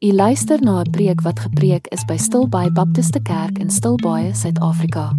U 0.00 0.12
luister 0.12 0.62
na 0.62 0.80
'n 0.80 0.90
preek 0.90 1.20
wat 1.20 1.40
gepreek 1.40 1.86
is 1.86 2.04
by 2.04 2.16
Stilbaai 2.16 2.72
Baptiste 2.72 3.22
Kerk 3.22 3.58
in 3.58 3.70
Stilbaai, 3.70 4.34
Suid-Afrika. 4.34 5.12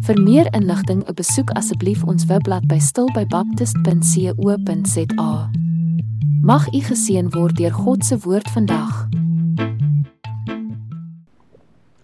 Vir 0.00 0.22
meer 0.22 0.54
inligting, 0.54 1.14
besoek 1.14 1.50
asseblief 1.50 2.04
ons 2.04 2.26
webblad 2.26 2.66
by 2.66 2.78
stilbaibaptist.co.za. 2.78 5.50
Mag 6.42 6.72
u 6.72 6.80
geseën 6.80 7.30
word 7.30 7.56
deur 7.56 7.72
God 7.72 8.04
se 8.04 8.18
woord 8.18 8.50
vandag. 8.50 9.08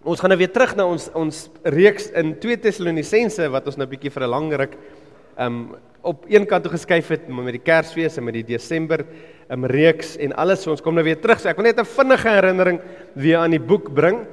Ons 0.03 0.19
gaan 0.19 0.29
nou 0.29 0.37
weer 0.37 0.51
terug 0.51 0.75
na 0.75 0.85
ons 0.85 1.11
ons 1.13 1.49
reeks 1.63 2.11
in 2.11 2.39
2 2.39 2.59
Tessalonisense 2.59 3.49
wat 3.49 3.65
ons 3.65 3.75
nou 3.75 3.87
'n 3.87 3.89
bietjie 3.89 4.11
vir 4.11 4.23
'n 4.23 4.29
lang 4.29 4.53
ruk 4.53 4.77
um 5.37 5.75
op 6.01 6.25
een 6.27 6.45
kant 6.45 6.63
toe 6.63 6.71
geskuif 6.71 7.07
het 7.07 7.27
met 7.27 7.53
die 7.53 7.61
Kersfees 7.61 8.17
en 8.17 8.23
met 8.23 8.33
die 8.33 8.43
Desember 8.43 9.05
um 9.51 9.65
reeks 9.67 10.15
en 10.17 10.33
alles. 10.39 10.63
So 10.63 10.71
ons 10.71 10.83
kom 10.83 10.95
nou 10.95 11.03
weer 11.05 11.19
terug. 11.19 11.41
So 11.41 11.49
ek 11.49 11.57
wil 11.57 11.67
net 11.67 11.79
'n 11.79 11.85
vinnige 11.85 12.29
herinnering 12.29 12.79
weer 13.15 13.37
aan 13.37 13.51
die 13.51 13.59
boek 13.59 13.93
bring. 13.93 14.25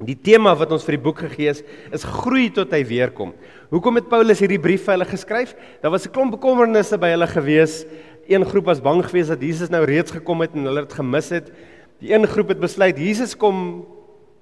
Die 0.00 0.16
tema 0.16 0.54
wat 0.56 0.72
ons 0.72 0.84
vir 0.84 0.96
die 0.96 1.04
boek 1.04 1.18
gegee 1.18 1.50
is, 1.50 1.62
is 1.92 2.04
groei 2.04 2.48
tot 2.48 2.72
hy 2.72 2.84
weer 2.84 3.10
kom. 3.10 3.34
Hoekom 3.70 3.96
het 3.96 4.08
Paulus 4.08 4.40
hierdie 4.40 4.58
brief 4.58 4.86
vir 4.86 4.94
hulle 4.94 5.04
geskryf? 5.04 5.54
Daar 5.82 5.90
was 5.90 6.06
'n 6.06 6.12
klomp 6.12 6.32
bekommernisse 6.32 6.96
by 6.98 7.08
hulle 7.08 7.26
gewees. 7.26 7.84
Een 8.26 8.44
groep 8.44 8.64
was 8.64 8.80
bang 8.80 9.04
geweest 9.04 9.28
dat 9.28 9.42
Jesus 9.42 9.68
nou 9.68 9.84
reeds 9.84 10.10
gekom 10.10 10.40
het 10.40 10.54
en 10.54 10.64
hulle 10.64 10.86
dit 10.86 10.92
gemis 10.92 11.28
het. 11.28 11.52
Die 12.00 12.14
een 12.14 12.26
groep 12.26 12.48
het 12.48 12.60
besluit 12.60 12.96
Jesus 12.96 13.36
kom 13.36 13.84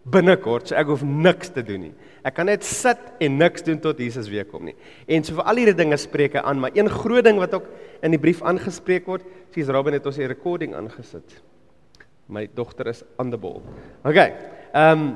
binnekort, 0.09 0.71
so 0.71 0.77
ek 0.79 0.91
hoef 0.93 1.03
niks 1.03 1.51
te 1.55 1.63
doen 1.67 1.89
nie. 1.89 1.95
Ek 2.27 2.35
kan 2.37 2.49
net 2.51 2.65
sit 2.67 3.01
en 3.25 3.39
niks 3.41 3.65
doen 3.67 3.79
tot 3.83 3.99
Jesus 4.01 4.29
weer 4.31 4.47
kom 4.49 4.67
nie. 4.69 4.77
En 5.09 5.25
so 5.25 5.39
vir 5.39 5.49
al 5.51 5.61
hierdie 5.61 5.77
dinge 5.79 5.99
spreek 6.01 6.37
hy 6.39 6.43
aan, 6.45 6.61
maar 6.63 6.77
een 6.77 6.91
groot 6.93 7.25
ding 7.25 7.41
wat 7.41 7.55
ook 7.57 7.69
in 8.05 8.15
die 8.15 8.21
brief 8.21 8.43
aangespreek 8.47 9.09
word, 9.09 9.27
sies 9.55 9.71
Robin 9.73 9.97
het 9.97 10.07
ons 10.07 10.19
die 10.21 10.29
recording 10.29 10.77
aangesit. 10.79 11.39
My 12.29 12.45
dogter 12.55 12.91
is 12.93 13.03
aan 13.21 13.33
die 13.33 13.41
bol. 13.41 13.63
Okay. 14.05 14.33
Ehm 14.75 15.09
um, 15.09 15.11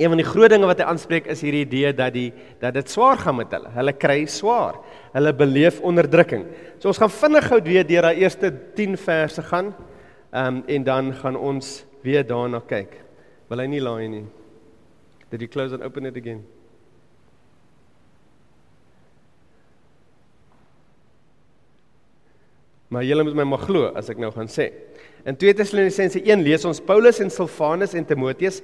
een 0.00 0.08
van 0.08 0.16
die 0.16 0.24
groot 0.24 0.48
dinge 0.48 0.64
wat 0.64 0.78
hy 0.80 0.84
aanspreek 0.88 1.26
is 1.28 1.42
hierdie 1.44 1.66
idee 1.66 1.90
dat 1.92 2.14
die 2.14 2.30
dat 2.62 2.72
dit 2.72 2.88
swaar 2.88 3.18
gaan 3.20 3.36
met 3.36 3.50
hulle. 3.52 3.68
Hulle 3.74 3.92
kry 3.92 4.22
swaar. 4.32 4.78
Hulle 5.12 5.34
beleef 5.36 5.82
onderdrukking. 5.84 6.46
So 6.80 6.88
ons 6.88 7.00
gaan 7.02 7.12
vinnig 7.12 7.50
gou 7.50 7.58
weer 7.66 7.84
deur 7.84 8.08
daai 8.08 8.22
eerste 8.22 8.48
10 8.78 8.96
verse 8.96 9.44
gaan. 9.50 9.74
Ehm 10.32 10.46
um, 10.46 10.62
en 10.66 10.86
dan 10.88 11.12
gaan 11.20 11.36
ons 11.36 11.84
weer 12.00 12.24
daarna 12.24 12.62
kyk. 12.64 12.96
Wil 13.50 13.64
hy 13.64 13.66
nie 13.66 13.82
laai 13.82 14.06
nie? 14.06 14.24
Did 15.30 15.42
you 15.42 15.50
close 15.50 15.74
and 15.74 15.82
open 15.82 16.06
it 16.06 16.16
again? 16.16 16.44
Maar 22.90 23.04
julle 23.06 23.26
moet 23.26 23.36
my 23.38 23.46
maar 23.46 23.62
glo 23.62 23.90
as 23.94 24.10
ek 24.10 24.22
nou 24.22 24.30
gaan 24.34 24.50
sê. 24.50 24.70
In 25.26 25.38
2 25.38 25.58
Tessalonisense 25.58 26.22
1 26.22 26.42
lees 26.46 26.66
ons 26.66 26.82
Paulus 26.82 27.20
en 27.22 27.30
Silvanus 27.30 27.94
en 27.98 28.06
Timoteus 28.06 28.62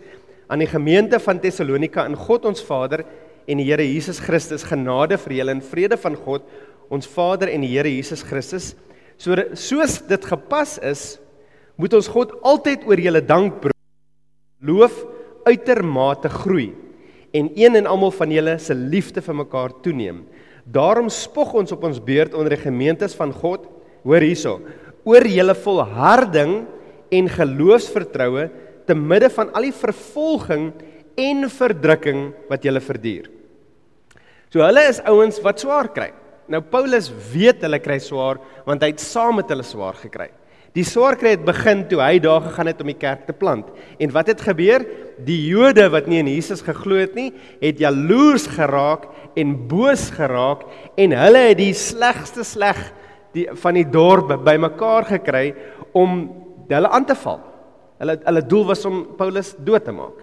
aan 0.50 0.62
die 0.62 0.70
gemeente 0.70 1.18
van 1.22 1.42
Tessalonika 1.42 2.06
in 2.06 2.18
God 2.18 2.46
ons 2.50 2.62
Vader 2.66 3.04
en 3.46 3.62
die 3.62 3.66
Here 3.68 3.86
Jesus 3.86 4.18
Christus 4.22 4.66
genade 4.66 5.18
vir 5.26 5.40
julle 5.40 5.54
en 5.58 5.62
vrede 5.62 5.98
van 5.98 6.18
God 6.18 6.46
ons 6.94 7.06
Vader 7.10 7.50
en 7.50 7.66
die 7.66 7.74
Here 7.74 7.90
Jesus 7.90 8.22
Christus. 8.26 8.74
So 9.18 9.34
soos 9.54 10.00
dit 10.06 10.26
gepas 10.30 10.78
is, 10.82 11.16
moet 11.78 11.94
ons 11.98 12.10
God 12.10 12.38
altyd 12.46 12.86
oor 12.86 13.02
julle 13.02 13.22
dank 13.22 13.62
bring 13.62 13.75
loof 14.64 15.04
uitermate 15.46 16.30
groei 16.32 16.72
en 17.36 17.50
een 17.54 17.76
en 17.76 17.86
almal 17.86 18.12
van 18.14 18.32
julle 18.32 18.56
se 18.62 18.74
liefde 18.74 19.22
vir 19.22 19.36
mekaar 19.36 19.74
toeneem. 19.84 20.24
Daarom 20.64 21.08
spog 21.12 21.52
ons 21.60 21.72
op 21.74 21.84
ons 21.86 22.00
beurt 22.02 22.34
onder 22.34 22.56
die 22.56 22.64
gemeentes 22.64 23.14
van 23.18 23.32
God, 23.34 23.68
hoor 24.06 24.24
hierso, 24.24 24.60
oor 25.06 25.26
julle 25.28 25.54
volharding 25.54 26.64
en 27.14 27.28
geloofsvertroue 27.30 28.48
te 28.86 28.94
midde 28.94 29.30
van 29.34 29.52
al 29.54 29.68
die 29.68 29.74
vervolging 29.74 30.70
en 31.16 31.48
verdrukking 31.50 32.30
wat 32.50 32.66
julle 32.66 32.82
verduur. 32.82 33.28
So 34.50 34.64
hulle 34.64 34.86
is 34.88 35.02
ouens 35.06 35.38
wat 35.44 35.62
swaar 35.62 35.90
kry. 35.94 36.10
Nou 36.50 36.62
Paulus 36.62 37.10
weet 37.32 37.62
hulle 37.66 37.80
kry 37.82 37.98
swaar 38.02 38.40
want 38.66 38.82
hy 38.82 38.92
het 38.92 39.02
saam 39.02 39.38
met 39.40 39.50
hulle 39.50 39.66
swaar 39.66 39.98
gekry. 39.98 40.30
Die 40.76 40.84
swaar 40.84 41.16
kry 41.16 41.32
het 41.32 41.44
begin 41.46 41.86
toe 41.88 42.02
hy 42.04 42.18
daar 42.20 42.42
gegaan 42.44 42.68
het 42.68 42.80
om 42.84 42.90
die 42.90 42.98
kerk 43.00 43.24
te 43.24 43.32
plant. 43.36 43.68
En 44.02 44.12
wat 44.12 44.28
het 44.28 44.42
gebeur? 44.44 44.84
Die 45.24 45.38
Jode 45.48 45.86
wat 45.94 46.10
nie 46.10 46.20
in 46.20 46.28
Jesus 46.28 46.60
geglo 46.64 46.98
het 47.00 47.14
nie, 47.16 47.30
het 47.62 47.80
jaloers 47.80 48.44
geraak 48.52 49.06
en 49.40 49.54
boos 49.70 50.10
geraak 50.12 50.66
en 51.00 51.16
hulle 51.16 51.42
het 51.48 51.60
die 51.62 51.72
slegste 51.76 52.44
sleg 52.44 52.80
die 53.36 53.46
van 53.62 53.76
die 53.76 53.86
dorp 53.88 54.34
bymekaar 54.44 55.08
gekry 55.08 55.46
om 55.96 56.26
hulle 56.68 56.92
aan 56.92 57.08
te 57.08 57.16
val. 57.24 57.40
Hulle 58.02 58.18
hulle 58.26 58.44
doel 58.44 58.68
was 58.74 58.84
om 58.84 59.02
Paulus 59.16 59.54
dood 59.64 59.88
te 59.88 59.96
maak. 59.96 60.20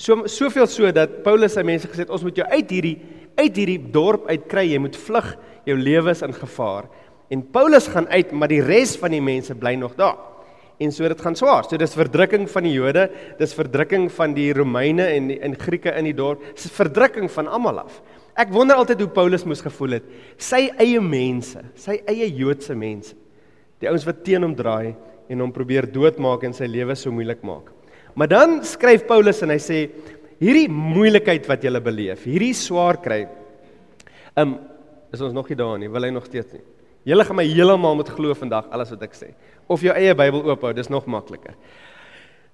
So 0.00 0.24
soveel 0.26 0.66
so 0.66 0.88
dat 0.96 1.20
Paulus 1.26 1.58
sy 1.58 1.62
mense 1.66 1.90
gesê 1.90 2.06
het 2.06 2.14
ons 2.14 2.24
moet 2.24 2.40
jou 2.40 2.48
uit 2.48 2.72
hierdie 2.72 2.96
uit 3.34 3.56
hierdie 3.58 3.80
dorp 3.90 4.28
uitkry, 4.30 4.68
jy 4.70 4.78
moet 4.78 4.94
vlug, 4.94 5.32
jou 5.66 5.74
lewe 5.74 6.12
is 6.12 6.22
in 6.22 6.34
gevaar. 6.36 6.86
En 7.32 7.42
Paulus 7.50 7.88
gaan 7.88 8.08
uit, 8.08 8.32
maar 8.32 8.50
die 8.52 8.62
res 8.62 8.96
van 9.00 9.14
die 9.14 9.22
mense 9.24 9.54
bly 9.56 9.74
nog 9.80 9.94
daar. 9.96 10.18
En 10.82 10.90
so 10.92 11.06
dit 11.08 11.20
gaan 11.22 11.36
swaar. 11.38 11.64
So 11.68 11.78
dis 11.78 11.94
verdrukking 11.96 12.48
van 12.50 12.66
die 12.66 12.74
Jode, 12.74 13.06
dis 13.38 13.54
verdrukking 13.54 14.08
van 14.12 14.34
die 14.34 14.50
Romeine 14.56 15.06
en 15.14 15.30
die, 15.30 15.38
en 15.40 15.54
Grieke 15.58 15.94
in 15.94 16.08
die 16.08 16.16
dorp. 16.16 16.42
Dis 16.56 16.72
verdrukking 16.74 17.30
van 17.30 17.48
almal 17.48 17.84
af. 17.84 18.00
Ek 18.34 18.50
wonder 18.50 18.80
altyd 18.80 19.04
hoe 19.04 19.12
Paulus 19.14 19.46
moes 19.46 19.62
gevoel 19.62 20.00
het. 20.00 20.08
Sy 20.42 20.66
eie 20.82 21.00
mense, 21.00 21.62
sy 21.78 22.00
eie 22.10 22.26
Joodse 22.34 22.74
mense. 22.74 23.14
Die 23.78 23.90
ouens 23.90 24.06
wat 24.08 24.24
teen 24.26 24.42
hom 24.42 24.56
draai 24.58 24.96
en 25.30 25.40
hom 25.40 25.54
probeer 25.54 25.86
doodmaak 25.90 26.44
en 26.46 26.56
sy 26.56 26.66
lewe 26.68 26.96
so 26.98 27.14
moeilik 27.14 27.44
maak. 27.46 27.70
Maar 28.18 28.30
dan 28.30 28.58
skryf 28.66 29.06
Paulus 29.08 29.42
en 29.46 29.54
hy 29.54 29.60
sê 29.62 29.80
hierdie 30.42 30.68
moeilikheid 30.70 31.46
wat 31.48 31.64
jy 31.64 31.72
beleef, 31.82 32.26
hierdie 32.26 32.54
swaar 32.54 32.98
kry. 33.02 33.24
Um 34.36 34.58
is 35.14 35.22
ons 35.22 35.34
nog 35.34 35.46
nie 35.46 35.58
daar 35.58 35.78
nie, 35.78 35.88
wil 35.88 36.02
hy 36.02 36.10
nog 36.10 36.26
steeds 36.26 36.56
nie. 36.56 36.64
Julle 37.04 37.24
gaan 37.24 37.36
my 37.36 37.44
heeltemal 37.44 37.98
met 37.98 38.08
glo 38.08 38.34
vandag 38.36 38.70
alles 38.72 38.92
wat 38.94 39.02
ek 39.02 39.16
sê. 39.16 39.32
Of 39.68 39.82
jou 39.84 39.92
eie 39.92 40.14
Bybel 40.16 40.44
oophou, 40.44 40.72
dis 40.72 40.88
nog 40.88 41.06
makliker. 41.06 41.56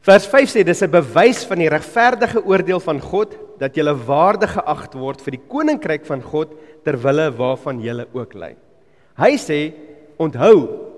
Vers 0.01 0.25
5 0.27 0.49
sê 0.49 0.65
dis 0.65 0.83
'n 0.83 0.91
bewys 0.91 1.45
van 1.45 1.59
die 1.59 1.69
regverdige 1.69 2.43
oordeel 2.45 2.81
van 2.81 3.01
God 3.01 3.37
dat 3.59 3.77
jy 3.77 3.85
waardig 3.85 4.53
geag 4.53 4.93
word 4.95 5.21
vir 5.21 5.31
die 5.33 5.47
koninkryk 5.49 6.07
van 6.07 6.23
God 6.23 6.49
ter 6.85 6.97
wille 6.97 7.31
waarvan 7.31 7.81
jy 7.81 8.07
ook 8.13 8.35
ly. 8.35 8.57
Hy 9.19 9.37
sê 9.37 9.75
onthou 10.19 10.89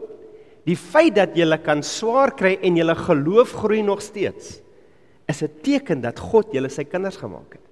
die 0.64 0.76
feit 0.76 1.14
dat 1.14 1.36
jy 1.36 1.58
kan 1.58 1.82
swaar 1.82 2.30
kry 2.30 2.58
en 2.62 2.76
jy 2.76 2.94
geloof 2.94 3.52
groei 3.52 3.82
nog 3.82 4.00
steeds 4.00 4.62
is 5.28 5.42
'n 5.42 5.50
teken 5.62 6.00
dat 6.00 6.18
God 6.18 6.52
julle 6.52 6.68
sy 6.68 6.84
kinders 6.84 7.16
gemaak 7.16 7.52
het. 7.52 7.71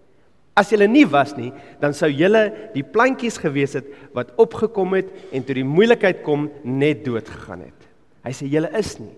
As 0.58 0.72
julle 0.72 0.88
nie 0.90 1.06
was 1.08 1.36
nie, 1.38 1.52
dan 1.80 1.94
sou 1.96 2.10
julle 2.10 2.48
die 2.74 2.82
plantjies 2.82 3.38
gewees 3.40 3.76
het 3.78 3.86
wat 4.16 4.32
opgekom 4.40 4.96
het 4.98 5.10
en 5.32 5.44
toe 5.46 5.56
die 5.60 5.66
moeilikheid 5.66 6.24
kom 6.26 6.48
net 6.64 7.04
dood 7.06 7.28
gegaan 7.30 7.62
het. 7.68 7.88
Hy 8.26 8.32
sê 8.36 8.48
julle 8.50 8.70
is 8.76 8.96
nie. 9.00 9.14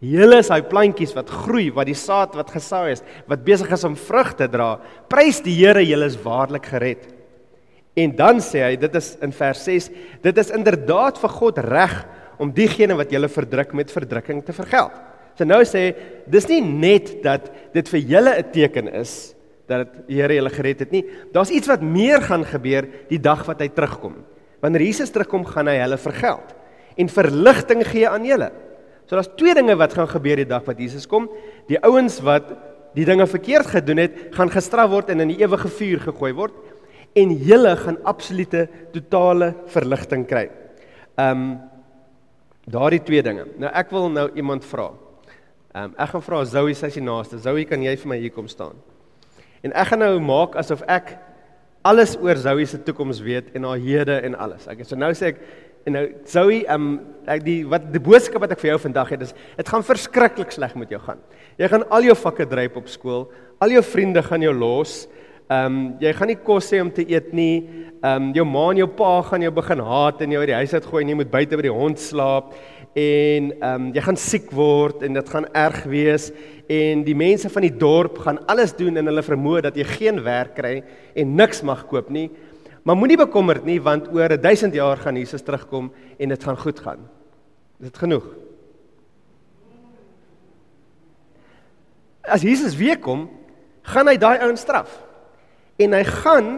Julle 0.00 0.38
is 0.40 0.48
daai 0.48 0.64
plantjies 0.64 1.12
wat 1.12 1.28
groei, 1.42 1.68
wat 1.76 1.90
die 1.90 1.98
saad 1.98 2.36
wat 2.38 2.52
gesaai 2.54 2.94
is, 2.94 3.02
wat 3.28 3.42
besig 3.44 3.68
is 3.76 3.84
om 3.84 3.98
vrug 3.98 4.30
te 4.38 4.46
dra. 4.48 4.78
Prys 5.12 5.42
die 5.44 5.58
Here, 5.58 5.82
julle 5.84 6.08
is 6.08 6.16
waarlik 6.22 6.70
gered. 6.72 7.02
En 8.00 8.14
dan 8.16 8.40
sê 8.40 8.62
hy, 8.64 8.78
dit 8.80 8.96
is 8.96 9.10
in 9.20 9.34
vers 9.36 9.66
6, 9.66 9.90
dit 10.24 10.40
is 10.40 10.52
inderdaad 10.56 11.20
vir 11.20 11.34
God 11.34 11.60
reg 11.66 11.98
om 12.40 12.54
diegene 12.56 12.96
wat 12.96 13.12
julle 13.12 13.28
verdruk 13.28 13.74
met 13.76 13.92
verdrukking 13.92 14.40
te 14.46 14.56
vergeld. 14.56 14.94
So 15.36 15.44
nou 15.44 15.60
sê 15.68 15.90
dis 16.30 16.48
nie 16.48 16.62
net 16.64 17.18
dat 17.24 17.50
dit 17.74 17.92
vir 17.92 18.00
julle 18.00 18.32
'n 18.38 18.50
teken 18.52 18.88
is 18.88 19.34
dat 19.70 19.92
die 20.08 20.18
Here 20.18 20.36
julle 20.36 20.50
gered 20.52 20.82
het 20.84 20.94
nie. 20.94 21.04
Daar's 21.34 21.52
iets 21.54 21.70
wat 21.70 21.84
meer 21.84 22.22
gaan 22.26 22.44
gebeur 22.48 22.88
die 23.10 23.20
dag 23.22 23.44
wat 23.46 23.62
hy 23.62 23.70
terugkom. 23.74 24.18
Wanneer 24.60 24.84
Jesus 24.84 25.12
terugkom, 25.14 25.46
gaan 25.48 25.70
hy 25.70 25.78
hulle 25.80 26.00
vergeld 26.00 26.56
en 27.00 27.08
verligting 27.08 27.84
gee 27.86 28.08
aan 28.08 28.26
julle. 28.28 28.50
So 29.06 29.16
daar's 29.16 29.30
twee 29.38 29.54
dinge 29.56 29.74
wat 29.78 29.94
gaan 29.96 30.10
gebeur 30.10 30.42
die 30.42 30.48
dag 30.48 30.66
wat 30.66 30.78
Jesus 30.78 31.06
kom. 31.08 31.30
Die 31.70 31.78
ouens 31.86 32.18
wat 32.26 32.50
die 32.94 33.06
dinge 33.06 33.26
verkeerd 33.30 33.70
gedoen 33.70 34.02
het, 34.02 34.18
gaan 34.36 34.50
gestraf 34.52 34.90
word 34.92 35.10
en 35.14 35.24
in 35.24 35.32
die 35.32 35.40
ewige 35.40 35.70
vuur 35.70 36.04
gegooi 36.10 36.32
word 36.36 36.58
en 37.18 37.32
julle 37.42 37.72
gaan 37.78 37.98
absolute 38.06 38.66
totale 38.94 39.54
verligting 39.72 40.26
kry. 40.30 40.48
Um 41.18 41.58
daardie 42.70 43.02
twee 43.02 43.22
dinge. 43.26 43.48
Nou 43.58 43.70
ek 43.74 43.90
wil 43.94 44.10
nou 44.12 44.28
iemand 44.38 44.66
vra. 44.66 44.90
Um 45.74 45.94
ek 45.98 46.14
gaan 46.14 46.26
vra 46.26 46.44
Zoe 46.46 46.76
sy 46.78 46.90
is 46.90 47.00
die 47.00 47.06
naaste. 47.06 47.40
Zoe, 47.42 47.66
kan 47.66 47.82
jy 47.82 47.96
vir 47.98 48.12
my 48.12 48.18
hier 48.20 48.34
kom 48.34 48.50
staan? 48.50 48.78
En 49.66 49.74
ek 49.76 49.92
gaan 49.92 50.00
nou 50.04 50.14
maak 50.24 50.56
asof 50.60 50.82
ek 50.88 51.16
alles 51.86 52.16
oor 52.20 52.36
Zoe 52.40 52.66
se 52.68 52.80
toekoms 52.84 53.20
weet 53.24 53.54
en 53.56 53.64
haar 53.68 53.80
hede 53.80 54.20
en 54.24 54.36
alles. 54.36 54.66
Ek 54.68 54.82
so 54.84 54.98
nou 54.98 55.12
sê 55.16 55.32
ek 55.32 55.42
en 55.88 55.96
nou 55.96 56.04
Zoe, 56.28 56.62
um 56.72 56.90
ek 57.30 57.44
die 57.44 57.60
wat 57.68 57.86
die 57.92 58.02
boodskap 58.02 58.44
wat 58.44 58.52
ek 58.56 58.60
vir 58.60 58.74
jou 58.74 58.80
vandag 58.82 59.14
het 59.14 59.24
is 59.28 59.34
dit 59.56 59.72
gaan 59.72 59.84
verskriklik 59.86 60.52
sleg 60.52 60.76
met 60.80 60.92
jou 60.92 61.00
gaan. 61.04 61.20
Jy 61.60 61.70
gaan 61.72 61.86
al 61.92 62.10
jou 62.10 62.16
vakke 62.20 62.48
dryp 62.48 62.76
op 62.80 62.88
skool. 62.88 63.28
Al 63.60 63.76
jou 63.76 63.82
vriende 63.84 64.22
gaan 64.24 64.44
jou 64.44 64.52
los. 64.56 65.04
Um 65.50 65.96
jy 66.00 66.12
gaan 66.14 66.30
nie 66.30 66.38
kos 66.40 66.68
hê 66.72 66.82
om 66.84 66.92
te 66.94 67.04
eet 67.08 67.32
nie. 67.36 67.64
Um 68.06 68.30
jou 68.36 68.44
ma 68.48 68.68
en 68.70 68.80
jou 68.80 68.90
pa 68.96 69.14
gaan 69.28 69.44
jou 69.44 69.52
begin 69.56 69.84
haat 69.84 70.20
en 70.24 70.36
jou 70.36 70.40
uit 70.40 70.52
die 70.52 70.60
huis 70.60 70.76
uit 70.76 70.90
gooi 70.92 71.02
en 71.04 71.12
jy 71.12 71.18
moet 71.20 71.32
buite 71.32 71.56
by 71.58 71.66
die 71.68 71.74
hond 71.74 72.00
slaap 72.00 72.52
en 72.94 73.52
ehm 73.52 73.74
um, 73.74 73.90
jy 73.94 74.02
gaan 74.02 74.18
siek 74.18 74.50
word 74.50 75.04
en 75.06 75.14
dit 75.14 75.28
gaan 75.30 75.46
erg 75.54 75.84
wees 75.86 76.30
en 76.70 77.04
die 77.06 77.14
mense 77.14 77.50
van 77.50 77.62
die 77.62 77.74
dorp 77.74 78.18
gaan 78.18 78.40
alles 78.50 78.74
doen 78.74 78.98
in 78.98 79.06
hulle 79.06 79.22
vermoë 79.22 79.62
dat 79.68 79.76
jy 79.78 79.86
geen 79.96 80.18
werk 80.26 80.56
kry 80.58 80.80
en 81.14 81.36
niks 81.38 81.62
mag 81.62 81.86
koop 81.90 82.10
nie. 82.10 82.28
Maar 82.82 82.96
moenie 82.96 83.18
bekommerd 83.20 83.64
nie 83.64 83.78
want 83.82 84.08
oor 84.14 84.34
1000 84.34 84.74
jaar 84.74 84.98
gaan 84.98 85.18
Jesus 85.18 85.42
terugkom 85.42 85.92
en 86.18 86.28
dit 86.34 86.44
gaan 86.44 86.58
goed 86.58 86.80
gaan. 86.80 87.06
Is 87.80 87.90
dit 87.90 87.98
genoeg? 87.98 88.26
As 92.22 92.42
Jesus 92.42 92.76
weer 92.76 92.98
kom, 92.98 93.28
gaan 93.82 94.08
hy 94.10 94.16
daai 94.20 94.38
ouens 94.44 94.60
straf. 94.60 94.92
En 95.80 95.94
hy 95.96 96.02
gaan 96.04 96.50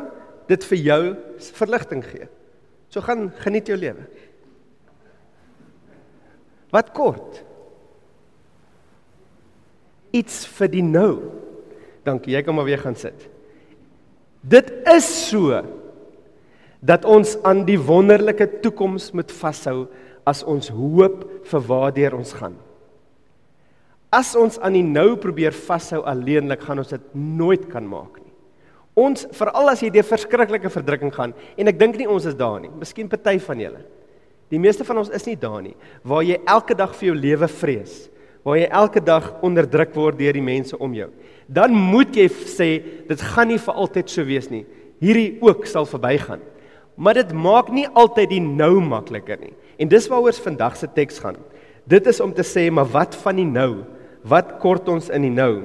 dit 0.48 0.64
vir 0.70 0.80
jou 0.82 1.02
verligting 1.60 2.02
gee. 2.04 2.28
So 2.92 3.00
gaan 3.00 3.30
geniet 3.40 3.70
jou 3.70 3.78
lewe. 3.78 4.04
Wat 6.72 6.90
kort? 6.96 7.42
Iets 10.16 10.42
vir 10.56 10.70
die 10.72 10.84
nou. 10.84 11.12
Dankie, 12.06 12.34
jy 12.34 12.42
kan 12.44 12.56
maar 12.56 12.68
weer 12.68 12.80
gaan 12.82 12.96
sit. 12.98 13.28
Dit 14.42 14.72
is 14.90 15.06
so 15.28 15.60
dat 16.82 17.04
ons 17.06 17.36
aan 17.46 17.62
die 17.68 17.78
wonderlike 17.78 18.48
toekoms 18.64 19.12
moet 19.14 19.30
vashou 19.30 19.86
as 20.26 20.42
ons 20.42 20.72
hoop 20.74 21.22
vir 21.46 21.66
waartoe 21.68 22.10
ons 22.18 22.34
gaan. 22.40 22.56
As 24.12 24.34
ons 24.36 24.58
aan 24.60 24.74
die 24.76 24.84
nou 24.84 25.14
probeer 25.16 25.54
vashou 25.56 26.02
alleenlik, 26.04 26.64
gaan 26.66 26.82
ons 26.82 26.90
dit 26.92 27.14
nooit 27.16 27.62
kan 27.70 27.86
maak 27.88 28.18
nie. 28.18 28.32
Ons 28.98 29.24
veral 29.32 29.72
as 29.72 29.80
jy 29.80 29.88
deur 29.94 30.04
verskriklike 30.04 30.68
verdrukking 30.72 31.14
gaan 31.14 31.32
en 31.56 31.70
ek 31.70 31.78
dink 31.80 31.96
nie 31.96 32.10
ons 32.10 32.26
is 32.28 32.36
daar 32.36 32.58
nie. 32.60 32.72
Miskien 32.76 33.08
party 33.08 33.38
van 33.40 33.62
julle. 33.62 33.84
Die 34.52 34.60
meeste 34.60 34.84
van 34.84 35.00
ons 35.00 35.10
is 35.16 35.24
nie 35.24 35.38
daar 35.40 35.62
nie 35.64 35.74
waar 36.04 36.24
jy 36.26 36.36
elke 36.44 36.76
dag 36.76 36.92
vir 36.98 37.08
jou 37.08 37.16
lewe 37.16 37.48
vrees, 37.48 37.94
waar 38.44 38.58
jy 38.58 38.68
elke 38.68 39.00
dag 39.00 39.30
onderdruk 39.46 39.94
word 39.96 40.18
deur 40.20 40.36
die 40.36 40.44
mense 40.44 40.76
om 40.76 40.92
jou. 40.96 41.08
Dan 41.48 41.72
moet 41.72 42.14
jy 42.16 42.28
sê 42.28 42.70
dit 43.08 43.26
gaan 43.32 43.48
nie 43.52 43.60
vir 43.62 43.78
altyd 43.84 44.12
so 44.12 44.26
wees 44.28 44.50
nie. 44.52 44.64
Hierdie 45.02 45.38
ook 45.42 45.64
sal 45.70 45.88
verbygaan. 45.88 46.42
Maar 47.00 47.22
dit 47.22 47.32
maak 47.32 47.70
nie 47.72 47.86
altyd 47.88 48.34
die 48.34 48.42
nou 48.44 48.76
makliker 48.84 49.40
nie. 49.40 49.54
En 49.80 49.88
dis 49.88 50.08
waaroor 50.10 50.36
vandag 50.44 50.76
se 50.76 50.88
teks 50.92 51.22
gaan. 51.22 51.38
Dit 51.88 52.06
is 52.06 52.20
om 52.20 52.34
te 52.34 52.44
sê 52.46 52.68
maar 52.70 52.90
wat 52.92 53.16
van 53.24 53.40
die 53.40 53.48
nou? 53.48 53.84
Wat 54.28 54.58
kort 54.62 54.90
ons 54.92 55.08
in 55.10 55.24
die 55.26 55.34
nou? 55.34 55.64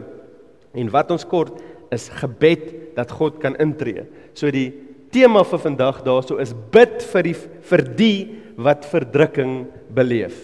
En 0.78 0.94
wat 0.94 1.12
ons 1.14 1.28
kort 1.28 1.60
is 1.94 2.08
gebed 2.22 2.96
dat 2.96 3.12
God 3.14 3.42
kan 3.44 3.58
intree. 3.62 4.08
So 4.34 4.50
die 4.54 4.72
tema 5.14 5.44
vir 5.48 5.62
vandag 5.66 6.02
daarso 6.06 6.40
is 6.42 6.56
bid 6.74 7.04
vir 7.12 7.30
die 7.30 7.38
vir 7.70 7.84
die 8.00 8.18
wat 8.58 8.88
verdrukking 8.90 9.68
beleef. 9.94 10.36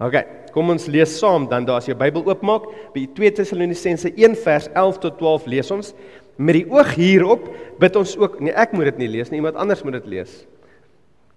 OK, 0.00 0.16
kom 0.54 0.72
ons 0.72 0.86
lees 0.90 1.12
saam 1.20 1.48
dan 1.50 1.66
daar 1.68 1.82
as 1.82 1.88
jy 1.90 1.96
Bybel 1.98 2.24
oopmaak 2.30 2.68
by 2.94 3.04
2 3.18 3.34
Tessalonisense 3.40 4.12
1 4.14 4.38
vers 4.44 4.70
11 4.72 5.00
tot 5.02 5.18
12 5.20 5.50
lees 5.52 5.72
ons 5.74 5.92
met 6.40 6.56
die 6.56 6.64
oog 6.72 6.94
hierop 6.96 7.50
bid 7.82 7.98
ons 8.00 8.14
ook 8.16 8.38
nee 8.40 8.54
ek 8.56 8.72
moet 8.72 8.88
dit 8.92 9.02
nie 9.02 9.10
lees 9.18 9.28
nie 9.32 9.42
iemand 9.42 9.58
anders 9.60 9.84
moet 9.84 9.98
dit 9.98 10.08
lees. 10.16 10.32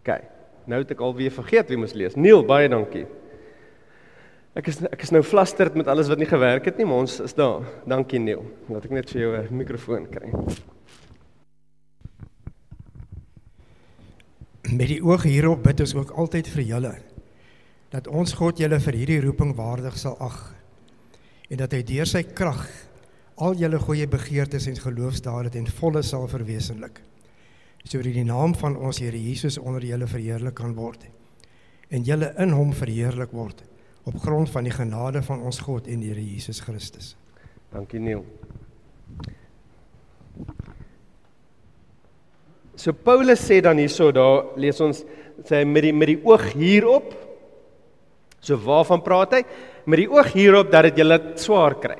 OK. 0.03 0.15
Nou 0.69 0.79
het 0.79 0.93
ek 0.95 1.03
alweer 1.03 1.33
vergeet 1.35 1.67
wie 1.71 1.79
moet 1.79 1.95
lees. 1.97 2.15
Neil, 2.15 2.43
baie 2.47 2.69
dankie. 2.71 3.03
Ek 4.55 4.69
is 4.69 4.79
ek 4.85 5.01
is 5.03 5.11
nou 5.11 5.23
flusterd 5.25 5.75
met 5.79 5.89
alles 5.91 6.11
wat 6.11 6.21
nie 6.21 6.29
gewerk 6.29 6.69
het 6.69 6.77
nie, 6.79 6.87
maar 6.87 7.03
ons 7.03 7.17
is 7.25 7.35
daar. 7.35 7.65
Dankie 7.89 8.21
Neil. 8.21 8.45
Laat 8.69 8.85
ek 8.87 8.95
net 8.95 9.09
vir 9.11 9.21
jou 9.25 9.33
'n 9.41 9.57
mikrofoon 9.63 10.07
kry. 10.07 10.31
Met 14.73 14.89
die 14.89 15.03
oog 15.05 15.27
hierop 15.27 15.61
bid 15.67 15.83
ons 15.83 15.93
ook 15.93 16.11
altyd 16.17 16.47
vir 16.49 16.63
julle 16.65 16.93
dat 17.93 18.07
ons 18.09 18.31
God 18.33 18.57
julle 18.57 18.79
vir 18.81 18.95
hierdie 18.97 19.19
roeping 19.21 19.51
waardig 19.53 19.99
sal 20.01 20.15
ag 20.23 20.37
en 21.51 21.59
dat 21.61 21.75
hy 21.75 21.83
deur 21.85 22.09
sy 22.09 22.23
krag 22.25 22.63
al 23.37 23.53
julle 23.59 23.77
goeie 23.83 24.07
begeertes 24.09 24.65
en 24.71 24.79
geloofsdade 24.81 25.51
ten 25.53 25.67
volle 25.77 26.01
sal 26.05 26.25
verwesenlik. 26.31 27.01
Sodat 27.83 28.15
die 28.15 28.25
naam 28.25 28.55
van 28.57 28.77
ons 28.79 29.01
Here 29.03 29.19
Jesus 29.19 29.59
onder 29.61 29.85
julle 29.85 30.07
verheerlik 30.09 30.57
kan 30.57 30.73
word 30.77 31.05
en 31.93 32.07
julle 32.07 32.31
in 32.41 32.55
hom 32.57 32.73
verheerlik 32.73 33.35
word 33.35 33.61
op 34.09 34.17
grond 34.25 34.49
van 34.49 34.65
die 34.65 34.73
genade 34.73 35.21
van 35.21 35.45
ons 35.45 35.61
God 35.61 35.87
en 35.87 36.01
Here 36.01 36.23
Jesus 36.23 36.63
Christus. 36.65 37.13
Dankie 37.69 38.01
Neil. 38.01 38.25
So 42.75 42.93
Paulus 42.93 43.41
sê 43.45 43.61
dan 43.61 43.77
hierso 43.77 44.09
daar 44.11 44.55
lees 44.57 44.79
ons 44.81 45.03
sê 45.45 45.61
met 45.65 45.85
die 45.85 45.93
met 45.93 46.09
die 46.09 46.21
oog 46.25 46.47
hierop. 46.57 47.11
So 48.43 48.57
waarvan 48.59 49.03
praat 49.05 49.37
hy? 49.37 49.43
Met 49.85 50.01
die 50.01 50.09
oog 50.09 50.31
hierop 50.33 50.71
dat 50.73 50.89
dit 50.89 51.03
julle 51.03 51.19
swaar 51.39 51.77
kry. 51.79 51.99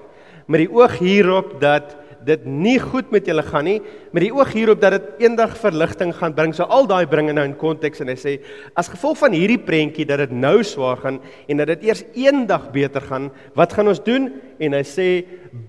Met 0.50 0.66
die 0.66 0.72
oog 0.72 0.98
hierop 1.00 1.60
dat 1.62 1.94
dit 2.24 2.46
nie 2.48 2.78
goed 2.80 3.10
met 3.12 3.28
julle 3.28 3.44
gaan 3.44 3.66
nie 3.68 3.80
met 4.16 4.24
die 4.24 4.32
oog 4.32 4.54
hierop 4.56 4.80
dat 4.80 4.96
dit 4.96 5.26
eendag 5.26 5.58
verligting 5.60 6.14
gaan 6.16 6.36
bring. 6.36 6.54
So 6.56 6.66
al 6.66 6.88
daai 6.90 7.06
bring 7.12 7.30
nou 7.36 7.46
in 7.46 7.58
konteks 7.60 8.02
en 8.02 8.12
hy 8.12 8.16
sê 8.20 8.38
as 8.80 8.90
gevolg 8.92 9.20
van 9.22 9.36
hierdie 9.36 9.60
prentjie 9.62 10.08
dat 10.10 10.24
dit 10.24 10.36
nou 10.36 10.62
swaar 10.68 11.02
gaan 11.04 11.20
en 11.22 11.62
dat 11.62 11.74
dit 11.76 11.90
eers 11.90 12.06
eendag 12.16 12.70
beter 12.74 13.04
gaan, 13.10 13.30
wat 13.60 13.76
gaan 13.76 13.92
ons 13.92 14.02
doen? 14.04 14.32
En 14.64 14.78
hy 14.78 14.84
sê 14.88 15.10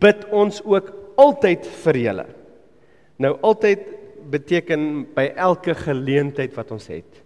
bid 0.00 0.24
ons 0.32 0.62
ook 0.64 0.92
altyd 1.20 1.66
vir 1.84 2.00
julle. 2.06 2.26
Nou 3.22 3.36
altyd 3.46 4.03
beteken 4.30 5.06
by 5.14 5.32
elke 5.36 5.74
geleentheid 5.74 6.54
wat 6.56 6.70
ons 6.74 6.86
het. 6.92 7.22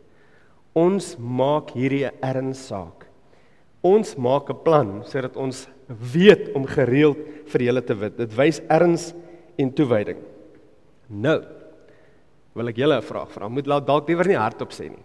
Ons 0.74 1.16
maak 1.18 1.70
hierdie 1.70 2.06
'n 2.06 2.14
erns 2.22 2.66
saak. 2.66 3.06
Ons 3.82 4.16
maak 4.16 4.50
'n 4.50 4.62
plan 4.64 5.02
sodat 5.04 5.36
ons 5.36 5.68
weet 5.88 6.54
om 6.54 6.66
gereeld 6.66 7.18
vir 7.46 7.60
julle 7.62 7.82
te 7.82 7.94
bid. 7.94 8.16
Dit 8.16 8.36
wys 8.36 8.60
erns 8.68 9.14
en 9.56 9.72
toewyding. 9.72 10.18
Nou 11.08 11.42
wil 12.54 12.68
ek 12.68 12.76
julle 12.76 12.98
'n 12.98 13.02
vraag 13.02 13.30
vra. 13.30 13.48
Moet 13.48 13.64
dalk 13.64 14.08
liewer 14.08 14.26
nie 14.26 14.36
hardop 14.36 14.72
sê 14.72 14.90
nie. 14.90 15.04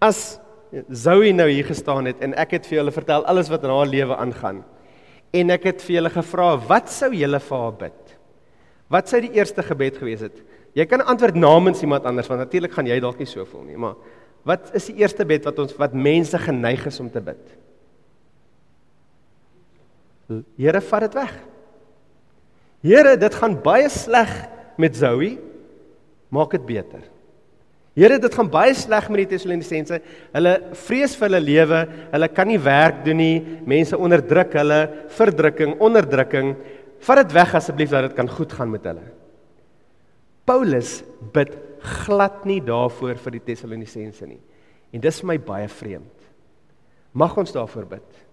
As 0.00 0.40
Zoe 0.90 1.32
nou 1.32 1.48
hier 1.48 1.64
gestaan 1.64 2.04
het 2.04 2.20
en 2.20 2.34
ek 2.34 2.50
het 2.58 2.66
vir 2.68 2.82
julle 2.82 2.92
vertel 2.92 3.24
alles 3.24 3.48
wat 3.48 3.64
in 3.64 3.70
haar 3.72 3.88
lewe 3.88 4.16
aangaan 4.16 4.64
en 5.32 5.50
ek 5.50 5.64
het 5.64 5.80
vir 5.80 5.94
julle 5.94 6.10
gevra 6.12 6.48
wat 6.68 6.90
sou 6.92 7.08
julle 7.16 7.40
vir 7.40 7.58
haar 7.58 7.72
bid? 7.72 8.12
Wat 8.92 9.08
sou 9.08 9.20
die 9.20 9.32
eerste 9.36 9.64
gebed 9.64 9.96
gewees 9.96 10.20
het? 10.20 10.36
Jy 10.76 10.84
kan 10.86 11.04
antwoord 11.04 11.38
namens 11.38 11.82
iemand 11.82 12.04
anders 12.04 12.28
want 12.28 12.40
natuurlik 12.44 12.74
gaan 12.74 12.86
jy 12.86 12.98
dalk 13.00 13.18
nie 13.18 13.28
so 13.28 13.44
voel 13.48 13.64
nie, 13.64 13.78
maar 13.80 13.96
wat 14.48 14.70
is 14.76 14.88
die 14.90 15.00
eerste 15.02 15.24
gebed 15.24 15.48
wat 15.48 15.58
ons 15.58 15.76
wat 15.80 15.96
mense 15.96 16.38
geneig 16.40 16.86
is 16.88 17.00
om 17.00 17.08
te 17.12 17.20
bid? 17.24 17.56
Here 20.60 20.80
vat 20.84 21.06
dit 21.06 21.14
weg. 21.16 21.36
Here, 22.84 23.16
dit 23.18 23.36
gaan 23.40 23.56
baie 23.64 23.88
sleg 23.90 24.32
met 24.78 24.96
Zoe. 24.96 25.36
Maak 26.30 26.52
dit 26.58 26.66
beter. 26.68 27.06
Here, 27.98 28.18
dit 28.20 28.34
gaan 28.36 28.50
baie 28.52 28.74
sleg 28.78 29.08
met 29.10 29.24
die 29.24 29.30
Tessalonisense. 29.32 29.98
Hulle 30.36 30.54
vrees 30.84 31.16
vir 31.18 31.26
hulle 31.26 31.40
lewe. 31.42 31.80
Hulle 32.12 32.28
kan 32.30 32.50
nie 32.50 32.60
werk 32.62 33.00
doen 33.06 33.18
nie. 33.18 33.38
Mense 33.66 33.98
onderdruk 33.98 34.54
hulle, 34.60 34.82
verdrukking, 35.16 35.78
onderdrukking. 35.82 36.52
Vat 37.08 37.24
dit 37.24 37.34
weg 37.34 37.56
asseblief 37.58 37.94
dat 37.94 38.10
dit 38.10 38.18
kan 38.20 38.30
goed 38.30 38.52
gaan 38.54 38.70
met 38.70 38.86
hulle. 38.86 39.06
Paulus 40.48 41.02
bid 41.34 41.52
glad 42.04 42.46
nie 42.48 42.60
daarvoor 42.64 43.20
vir 43.20 43.36
die 43.36 43.44
Tessalonisense 43.50 44.26
nie. 44.26 44.40
En 44.92 45.02
dis 45.04 45.20
vir 45.20 45.28
my 45.28 45.36
baie 45.44 45.68
vreemd. 45.68 46.24
Mag 47.12 47.36
ons 47.40 47.52
daarvoor 47.52 47.86
bid. 47.90 48.24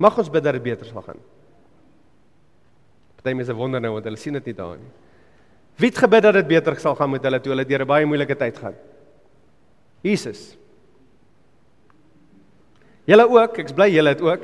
Mag 0.00 0.16
ons 0.18 0.30
bid 0.32 0.44
dat 0.44 0.56
dit 0.56 0.64
beter 0.64 0.88
sal 0.88 1.04
gaan. 1.04 1.20
Party 3.20 3.36
mense 3.36 3.56
wonder 3.56 3.82
nou 3.82 3.94
want 3.96 4.08
hulle 4.08 4.20
sien 4.20 4.36
dit 4.40 4.50
nie 4.50 4.56
daar 4.56 4.80
nie. 4.80 4.90
Wie 5.80 5.90
het 5.90 6.00
gebid 6.00 6.24
dat 6.24 6.38
dit 6.38 6.50
beter 6.50 6.76
sal 6.80 6.96
gaan 6.98 7.12
met 7.12 7.24
hulle 7.24 7.40
toe 7.42 7.52
hulle 7.52 7.66
deur 7.66 7.82
'n 7.82 7.88
baie 7.88 8.06
moeilike 8.06 8.36
tyd 8.38 8.58
gaan? 8.58 8.74
Jesus. 10.02 10.56
Julle 13.04 13.28
ook, 13.28 13.58
ek's 13.58 13.72
bly 13.72 13.88
julle 13.90 14.08
het 14.08 14.20
ook. 14.20 14.42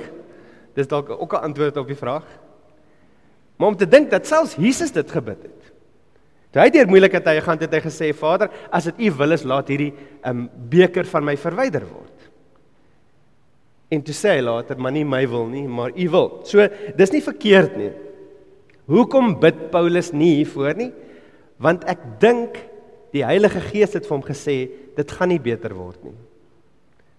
Dis 0.75 0.89
dalk 0.89 1.11
ook 1.11 1.33
'n 1.33 1.45
antwoord 1.45 1.77
op 1.77 1.87
die 1.87 1.97
vraag. 1.97 2.25
Maar 3.61 3.75
om 3.75 3.77
te 3.77 3.89
dink 3.89 4.09
dat 4.09 4.25
selfs 4.27 4.57
Jesus 4.57 4.95
dit 4.95 5.11
gebid 5.13 5.43
het. 5.45 5.73
Toe 6.51 6.63
hy 6.65 6.71
deur 6.73 6.89
moeilike 6.89 7.21
tye 7.23 7.43
gaan, 7.45 7.61
het 7.61 7.75
hy 7.77 7.83
gesê: 7.85 8.09
"Vader, 8.17 8.49
as 8.73 8.89
dit 8.89 9.05
U 9.07 9.11
wil 9.21 9.37
is, 9.37 9.45
laat 9.45 9.69
hierdie 9.69 9.93
um 10.27 10.49
beker 10.73 11.05
van 11.05 11.29
my 11.29 11.37
verwyder 11.37 11.85
word." 11.85 12.17
En 13.91 14.03
toe 14.07 14.15
sê 14.15 14.37
hy 14.37 14.43
later, 14.47 14.79
maar 14.79 14.95
nie 14.95 15.05
my 15.05 15.25
wil 15.29 15.49
nie, 15.51 15.67
maar 15.69 15.91
u 15.91 16.09
wil. 16.15 16.29
So, 16.47 16.63
dis 16.97 17.13
nie 17.13 17.23
verkeerd 17.23 17.77
nie. 17.77 17.91
Hoekom 18.91 19.35
bid 19.43 19.71
Paulus 19.71 20.13
nie 20.15 20.37
hiervoor 20.39 20.79
nie? 20.79 20.93
Want 21.59 21.85
ek 21.91 22.05
dink 22.23 22.57
die 23.15 23.25
Heilige 23.27 23.61
Gees 23.67 23.97
het 23.99 24.07
vir 24.07 24.15
hom 24.15 24.23
gesê 24.23 24.57
dit 24.97 25.15
gaan 25.19 25.31
nie 25.35 25.41
beter 25.43 25.75
word 25.75 25.99
nie. 26.07 26.15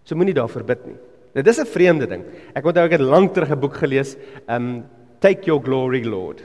So 0.07 0.15
moenie 0.15 0.36
daarvoor 0.36 0.63
bid 0.67 0.88
nie. 0.88 0.98
Dit 1.36 1.48
is 1.48 1.60
'n 1.60 1.65
vreemde 1.65 2.07
ding. 2.07 2.24
Ek 2.55 2.65
onthou 2.65 2.86
ek 2.86 2.91
het 2.91 3.01
lank 3.01 3.33
terug 3.33 3.51
'n 3.51 3.60
boek 3.60 3.75
gelees, 3.75 4.17
um 4.48 4.83
Take 5.21 5.45
Your 5.45 5.61
Glory 5.61 6.01
Lord. 6.05 6.41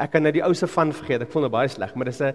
Ek 0.00 0.12
kan 0.12 0.24
nou 0.24 0.32
die 0.32 0.44
ou 0.44 0.54
se 0.56 0.68
van 0.68 0.92
vergeet. 0.96 1.24
Ek 1.24 1.32
voel 1.32 1.46
nou 1.46 1.52
baie 1.52 1.68
sleg, 1.68 1.94
maar 1.94 2.08
dis 2.08 2.20
'n 2.20 2.32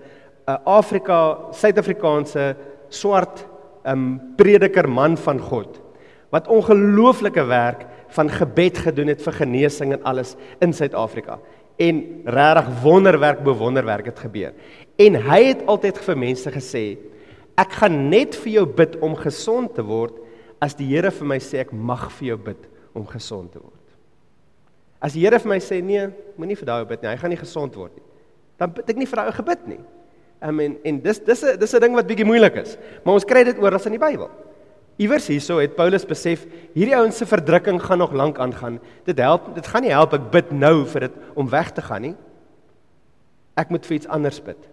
'n 0.47 0.57
Afrika, 0.65 1.49
Suid-Afrikaanse 1.51 2.55
swart 2.89 3.45
um 3.85 4.35
prediker 4.37 4.87
man 4.87 5.17
van 5.17 5.39
God 5.39 5.81
wat 6.31 6.47
ongelooflike 6.47 7.43
werk 7.45 7.85
van 8.15 8.29
gebed 8.29 8.77
gedoen 8.77 9.07
het 9.07 9.21
vir 9.21 9.33
genesing 9.33 9.93
en 9.93 10.03
alles 10.03 10.35
in 10.61 10.73
Suid-Afrika. 10.73 11.39
En 11.77 12.23
regtig 12.25 12.81
wonderwerk 12.81 13.43
bo 13.43 13.53
wonderwerk 13.53 14.05
het 14.05 14.19
gebeur. 14.19 14.53
En 14.97 15.15
hy 15.15 15.43
het 15.43 15.65
altyd 15.65 15.97
vir 15.97 16.17
mense 16.17 16.51
gesê, 16.51 16.97
ek 17.57 17.71
gaan 17.71 18.09
net 18.09 18.35
vir 18.35 18.51
jou 18.51 18.65
bid 18.65 18.97
om 19.01 19.15
gesond 19.15 19.75
te 19.75 19.85
word 19.85 20.13
as 20.61 20.73
die 20.73 20.87
Here 20.89 21.11
vir 21.11 21.27
my 21.27 21.37
sê 21.37 21.61
ek 21.61 21.73
mag 21.73 22.09
vir 22.17 22.27
jou 22.27 22.37
bid 22.37 22.69
om 22.93 23.05
gesond 23.05 23.51
te 23.51 23.59
word. 23.59 23.82
As 25.03 25.17
die 25.17 25.25
Here 25.25 25.39
vir 25.43 25.51
my 25.51 25.59
sê 25.59 25.81
nee, 25.83 26.07
moenie 26.39 26.55
vir 26.55 26.69
daai 26.69 26.85
bid 26.87 27.03
nie, 27.03 27.11
hy 27.11 27.19
gaan 27.19 27.33
nie 27.33 27.41
gesond 27.41 27.75
word 27.75 27.97
nie. 27.97 28.05
Dan 28.61 28.71
bid 28.77 28.93
ek 28.93 29.01
nie 29.01 29.09
vir 29.09 29.19
daai 29.19 29.35
gebid 29.35 29.67
nie. 29.67 29.81
Um, 30.43 30.59
en 30.63 30.77
en 30.87 30.99
dis 31.03 31.19
dis 31.19 31.43
'n 31.43 31.59
dis 31.59 31.73
'n 31.75 31.81
ding 31.81 31.95
wat 31.95 32.07
bietjie 32.07 32.27
moeilik 32.27 32.55
is. 32.63 32.77
Maar 33.03 33.13
ons 33.13 33.25
kry 33.27 33.43
dit 33.43 33.59
oral 33.59 33.79
in 33.85 33.97
die 33.97 33.99
Bybel. 33.99 34.29
Iewers 34.97 35.27
hierso 35.27 35.57
het 35.57 35.75
Paulus 35.75 36.05
besef 36.05 36.45
hierdie 36.75 36.95
ouens 36.95 37.17
se 37.17 37.25
verdrukking 37.25 37.81
gaan 37.81 37.97
nog 37.97 38.13
lank 38.13 38.37
aangaan. 38.39 38.79
Dit 39.05 39.17
help 39.17 39.55
dit 39.55 39.67
gaan 39.67 39.81
nie 39.81 39.91
help 39.91 40.13
ek 40.13 40.31
bid 40.31 40.51
nou 40.51 40.85
vir 40.85 41.07
dit 41.07 41.15
om 41.35 41.49
weg 41.49 41.71
te 41.71 41.81
gaan 41.81 42.01
nie. 42.01 42.15
Ek 43.57 43.69
moet 43.69 43.85
vir 43.85 43.95
iets 43.95 44.07
anders 44.07 44.39
bid. 44.39 44.69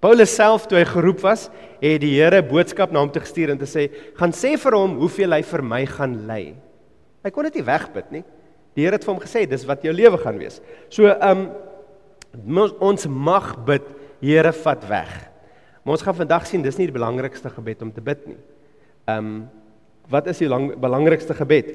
Paulus 0.00 0.34
self 0.34 0.66
toe 0.68 0.78
hy 0.78 0.84
geroep 0.84 1.22
was, 1.24 1.48
het 1.80 2.00
die 2.00 2.20
Here 2.20 2.42
boodskap 2.42 2.92
na 2.92 3.00
hom 3.00 3.10
toe 3.10 3.22
gestuur 3.24 3.50
en 3.50 3.58
te 3.58 3.64
sê: 3.64 3.90
"Gaan 4.16 4.32
sê 4.32 4.58
vir 4.58 4.76
hom 4.76 4.98
hoeveel 5.00 5.32
hy 5.32 5.42
vir 5.42 5.62
my 5.62 5.86
gaan 5.86 6.26
lei." 6.26 6.54
Hy 7.24 7.30
kon 7.30 7.44
dit 7.44 7.54
nie 7.54 7.64
wegbid 7.64 8.10
nie. 8.12 8.24
Die 8.74 8.84
Here 8.84 8.98
het 8.98 9.06
vir 9.06 9.14
hom 9.14 9.22
gesê 9.22 9.44
dis 9.48 9.66
wat 9.68 9.84
jou 9.86 9.94
lewe 9.94 10.18
gaan 10.22 10.38
wees. 10.40 10.60
So 10.90 11.08
um 11.08 11.48
ons 12.82 13.06
mag 13.06 13.54
bid 13.66 13.86
Here 14.24 14.52
vat 14.64 14.84
weg. 14.88 15.10
Maar 15.84 15.98
ons 15.98 16.02
gaan 16.02 16.16
vandag 16.16 16.46
sien 16.48 16.62
dis 16.64 16.78
nie 16.80 16.88
die 16.88 16.96
belangrikste 16.96 17.50
gebed 17.52 17.82
om 17.84 17.92
te 17.92 18.02
bid 18.04 18.24
nie. 18.30 18.40
Ehm 19.04 19.18
um, 19.18 19.36
wat 20.12 20.26
is 20.28 20.36
die 20.42 20.48
lang, 20.48 20.74
belangrikste 20.80 21.36
gebed? 21.36 21.70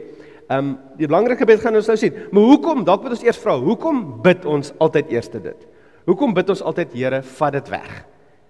Ehm 0.50 0.58
um, 0.58 0.72
die 0.98 1.08
belangrike 1.08 1.44
gebed 1.44 1.62
gaan 1.62 1.78
ons 1.78 1.90
nou 1.90 1.98
sien. 1.98 2.16
Maar 2.32 2.48
hoekom? 2.52 2.82
Dalk 2.86 3.04
moet 3.06 3.14
ons 3.14 3.26
eers 3.26 3.42
vra, 3.42 3.56
hoekom 3.62 4.02
bid 4.26 4.46
ons 4.50 4.74
altyd 4.82 5.14
eers 5.14 5.30
dit? 5.30 5.68
Hoekom 6.10 6.34
bid 6.34 6.50
ons 6.50 6.64
altyd 6.66 6.94
Here 6.98 7.22
vat 7.38 7.54
dit 7.54 7.70
weg? 7.70 7.92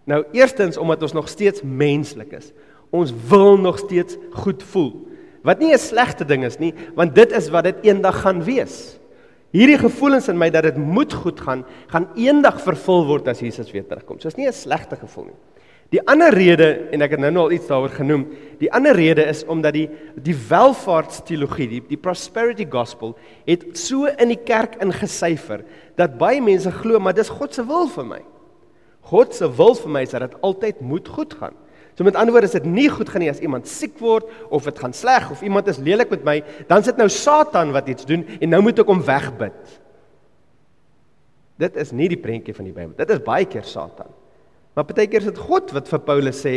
Nou 0.07 0.23
eerstens 0.31 0.79
omdat 0.79 1.03
ons 1.03 1.13
nog 1.13 1.27
steeds 1.29 1.61
menslik 1.63 2.31
is. 2.33 2.53
Ons 2.89 3.11
wil 3.29 3.57
nog 3.59 3.77
steeds 3.83 4.17
goed 4.31 4.63
voel. 4.63 4.93
Wat 5.43 5.59
nie 5.59 5.73
'n 5.73 5.77
slegte 5.77 6.25
ding 6.25 6.43
is 6.43 6.59
nie, 6.59 6.73
want 6.95 7.15
dit 7.15 7.31
is 7.31 7.49
wat 7.49 7.63
dit 7.63 7.75
eendag 7.81 8.21
gaan 8.21 8.43
wees. 8.43 8.99
Hierdie 9.51 9.77
gevoelens 9.77 10.27
in 10.29 10.37
my 10.37 10.49
dat 10.49 10.63
dit 10.63 10.77
moet 10.77 11.13
goed 11.13 11.39
gaan, 11.41 11.65
gaan 11.87 12.07
eendag 12.15 12.61
vervul 12.61 13.05
word 13.05 13.27
as 13.27 13.39
Jesus 13.39 13.71
weer 13.71 13.87
terugkom. 13.87 14.19
So 14.19 14.27
is 14.27 14.35
nie 14.35 14.47
'n 14.47 14.53
slegte 14.53 14.95
gevoel 14.95 15.25
nie. 15.25 15.39
Die 15.89 16.01
ander 16.05 16.29
rede 16.29 16.67
en 16.93 17.01
ek 17.01 17.15
het 17.15 17.19
nou 17.19 17.31
al 17.35 17.51
iets 17.51 17.67
daaroor 17.67 17.89
genoem, 17.89 18.27
die 18.59 18.69
ander 18.71 18.93
rede 18.93 19.23
is 19.25 19.41
omdat 19.49 19.73
die 19.73 19.87
die 20.21 20.35
welvaartsteologie, 20.35 21.67
die 21.67 21.81
die 21.89 21.97
prosperity 21.97 22.67
gospel 22.69 23.15
het 23.47 23.65
so 23.77 24.05
in 24.05 24.27
die 24.27 24.43
kerk 24.45 24.77
ingesyfer 24.83 25.63
dat 25.97 26.19
baie 26.19 26.41
mense 26.41 26.69
glo 26.71 26.99
maar 26.99 27.17
dis 27.17 27.29
God 27.29 27.57
se 27.57 27.65
wil 27.65 27.87
vir 27.87 28.05
my. 28.05 28.21
God 29.09 29.33
se 29.33 29.49
wil 29.49 29.73
vir 29.73 29.89
my 29.89 30.03
is 30.05 30.13
dat 30.13 30.27
dit 30.27 30.37
altyd 30.45 30.81
moet 30.81 31.07
goed 31.07 31.33
gaan. 31.33 31.57
So 31.99 32.05
met 32.07 32.15
ander 32.15 32.31
woorde 32.31 32.47
is 32.47 32.55
dit 32.55 32.63
nie 32.63 32.87
goed 32.87 33.09
gaan 33.11 33.19
nie 33.19 33.27
as 33.27 33.41
iemand 33.43 33.67
siek 33.67 33.97
word 33.99 34.29
of 34.55 34.63
dit 34.69 34.77
gaan 34.79 34.93
sleg 34.95 35.25
of 35.33 35.41
iemand 35.43 35.67
is 35.67 35.81
lelik 35.83 36.13
met 36.13 36.21
my, 36.23 36.35
dan 36.69 36.85
sit 36.85 36.95
nou 36.95 37.09
Satan 37.11 37.73
wat 37.75 37.89
iets 37.91 38.07
doen 38.07 38.23
en 38.39 38.53
nou 38.55 38.61
moet 38.63 38.79
ek 38.79 38.87
hom 38.87 39.01
wegbid. 39.03 39.73
Dit 41.59 41.75
is 41.83 41.91
nie 41.91 42.07
die 42.07 42.21
prentjie 42.23 42.55
van 42.55 42.69
die 42.69 42.71
Bybel. 42.71 42.95
Dit 42.95 43.11
is 43.11 43.19
baie 43.25 43.43
keer 43.51 43.67
Satan. 43.67 44.07
Maar 44.79 44.87
baie 44.93 45.09
keer 45.11 45.25
is 45.25 45.33
dit 45.33 45.43
God 45.49 45.75
wat 45.75 45.91
vir 45.91 46.03
Paulus 46.07 46.39
sê 46.39 46.55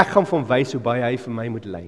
ek 0.00 0.14
gaan 0.14 0.24
vir 0.24 0.38
hom 0.38 0.48
wys 0.48 0.72
hoe 0.72 0.82
baie 0.88 1.04
hy 1.04 1.14
vir 1.20 1.38
my 1.42 1.48
moet 1.52 1.68
ly. 1.68 1.84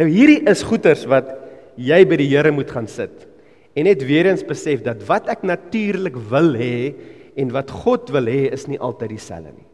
Nou 0.00 0.08
hierdie 0.08 0.40
is 0.48 0.64
goeters 0.64 1.04
wat 1.12 1.34
jy 1.76 2.00
by 2.08 2.22
die 2.24 2.32
Here 2.32 2.48
moet 2.48 2.72
gaan 2.72 2.88
sit 2.88 3.28
en 3.76 3.92
net 3.92 4.08
weer 4.08 4.32
eens 4.32 4.40
besef 4.40 4.80
dat 4.88 5.04
wat 5.04 5.28
ek 5.28 5.44
natuurlik 5.44 6.16
wil 6.32 6.54
hê 6.56 6.94
en 7.36 7.52
wat 7.52 7.76
God 7.84 8.08
wil 8.16 8.32
hê 8.32 8.46
is 8.56 8.64
nie 8.72 8.80
altyd 8.80 9.18
dieselfde 9.18 9.52
nie. 9.52 9.67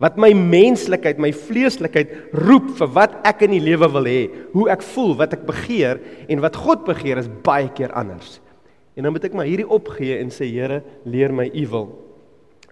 Wat 0.00 0.16
my 0.16 0.30
menslikheid, 0.32 1.18
my 1.20 1.28
vleeslikheid 1.36 2.32
roep 2.32 2.70
vir 2.78 2.92
wat 2.96 3.18
ek 3.28 3.44
in 3.44 3.52
die 3.52 3.64
lewe 3.64 3.88
wil 3.92 4.06
hê, 4.08 4.20
hoe 4.54 4.70
ek 4.72 4.84
voel, 4.94 5.12
wat 5.20 5.34
ek 5.36 5.44
begeer 5.48 6.00
en 6.32 6.40
wat 6.40 6.56
God 6.56 6.86
begeer 6.86 7.20
is 7.20 7.28
baie 7.44 7.68
keer 7.76 7.92
anders. 7.92 8.38
En 8.96 9.04
dan 9.04 9.12
moet 9.12 9.28
ek 9.28 9.36
maar 9.36 9.48
hierdie 9.48 9.68
opgee 9.68 10.16
en 10.20 10.32
sê 10.32 10.48
Here, 10.48 10.80
leer 11.04 11.34
my 11.36 11.50
u 11.52 11.66
wil. 11.72 11.90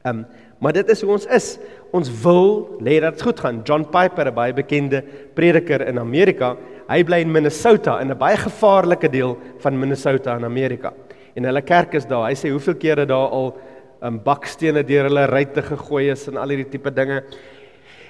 Um 0.08 0.26
maar 0.58 0.74
dit 0.74 0.88
is 0.90 1.04
hoe 1.04 1.12
ons 1.14 1.26
is. 1.30 1.52
Ons 1.94 2.08
wil 2.24 2.48
lê 2.82 2.96
dat 2.98 3.14
dit 3.14 3.22
goed 3.22 3.38
gaan. 3.38 3.60
John 3.62 3.84
Piper, 3.86 4.26
'n 4.26 4.34
baie 4.34 4.52
bekende 4.52 5.04
prediker 5.34 5.86
in 5.86 5.98
Amerika, 5.98 6.56
hy 6.88 7.04
bly 7.04 7.20
in 7.22 7.30
Minnesota 7.30 8.00
in 8.00 8.10
'n 8.10 8.18
baie 8.18 8.36
gevaarlike 8.36 9.08
deel 9.08 9.38
van 9.60 9.78
Minnesota 9.78 10.36
in 10.36 10.44
Amerika. 10.44 10.92
En 11.36 11.44
hulle 11.44 11.62
kerk 11.62 11.94
is 11.94 12.06
daar. 12.06 12.26
Hy 12.26 12.34
sê 12.34 12.50
hoeveel 12.50 12.74
kere 12.74 13.06
daar 13.06 13.28
al 13.30 13.56
um 14.04 14.18
bakstene 14.22 14.84
deur 14.86 15.08
hulle 15.08 15.26
ruitte 15.30 15.62
gegooi 15.64 16.08
is 16.12 16.26
en 16.30 16.38
al 16.38 16.54
hierdie 16.54 16.70
tipe 16.72 16.92
dinge. 16.94 17.22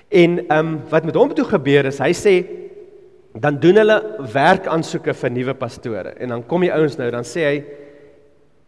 En 0.09 0.41
um 0.55 0.75
wat 0.91 1.07
met 1.09 1.17
hom 1.17 1.35
toe 1.37 1.47
gebeur 1.49 1.89
is, 1.91 2.01
hy 2.03 2.13
sê 2.17 2.35
dan 3.39 3.59
doen 3.61 3.81
hulle 3.83 3.99
werkaansoeke 4.33 5.15
vir 5.15 5.35
nuwe 5.35 5.55
pastore 5.59 6.15
en 6.19 6.33
dan 6.35 6.45
kom 6.49 6.65
die 6.65 6.73
ouens 6.75 6.97
nou 6.99 7.09
dan 7.13 7.27
sê 7.29 7.45
hy 7.45 7.59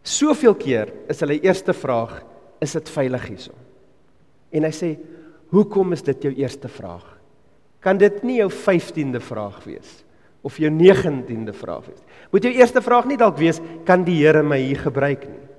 soveel 0.05 0.55
keer 0.57 0.91
is 1.11 1.21
hulle 1.23 1.39
eerste 1.41 1.73
vraag 1.77 2.21
is 2.61 2.77
dit 2.77 2.93
veilig 2.93 3.25
hierso. 3.31 3.55
En 4.53 4.65
hy 4.67 4.71
sê 4.75 4.91
hoekom 5.51 5.93
is 5.95 6.05
dit 6.05 6.27
jou 6.27 6.31
eerste 6.43 6.69
vraag? 6.71 7.05
Kan 7.81 7.97
dit 8.01 8.21
nie 8.25 8.39
jou 8.39 8.49
15de 8.53 9.21
vraag 9.23 9.61
wees 9.65 10.01
of 10.45 10.57
jou 10.61 10.69
19de 10.73 11.53
vraag 11.53 11.87
wees? 11.89 12.01
Moet 12.33 12.47
jou 12.47 12.53
eerste 12.53 12.81
vraag 12.85 13.09
nie 13.09 13.17
dalk 13.19 13.39
wees 13.41 13.61
kan 13.85 14.05
die 14.05 14.19
Here 14.21 14.43
my 14.45 14.61
hier 14.61 14.85
gebruik 14.85 15.25
nie? 15.29 15.50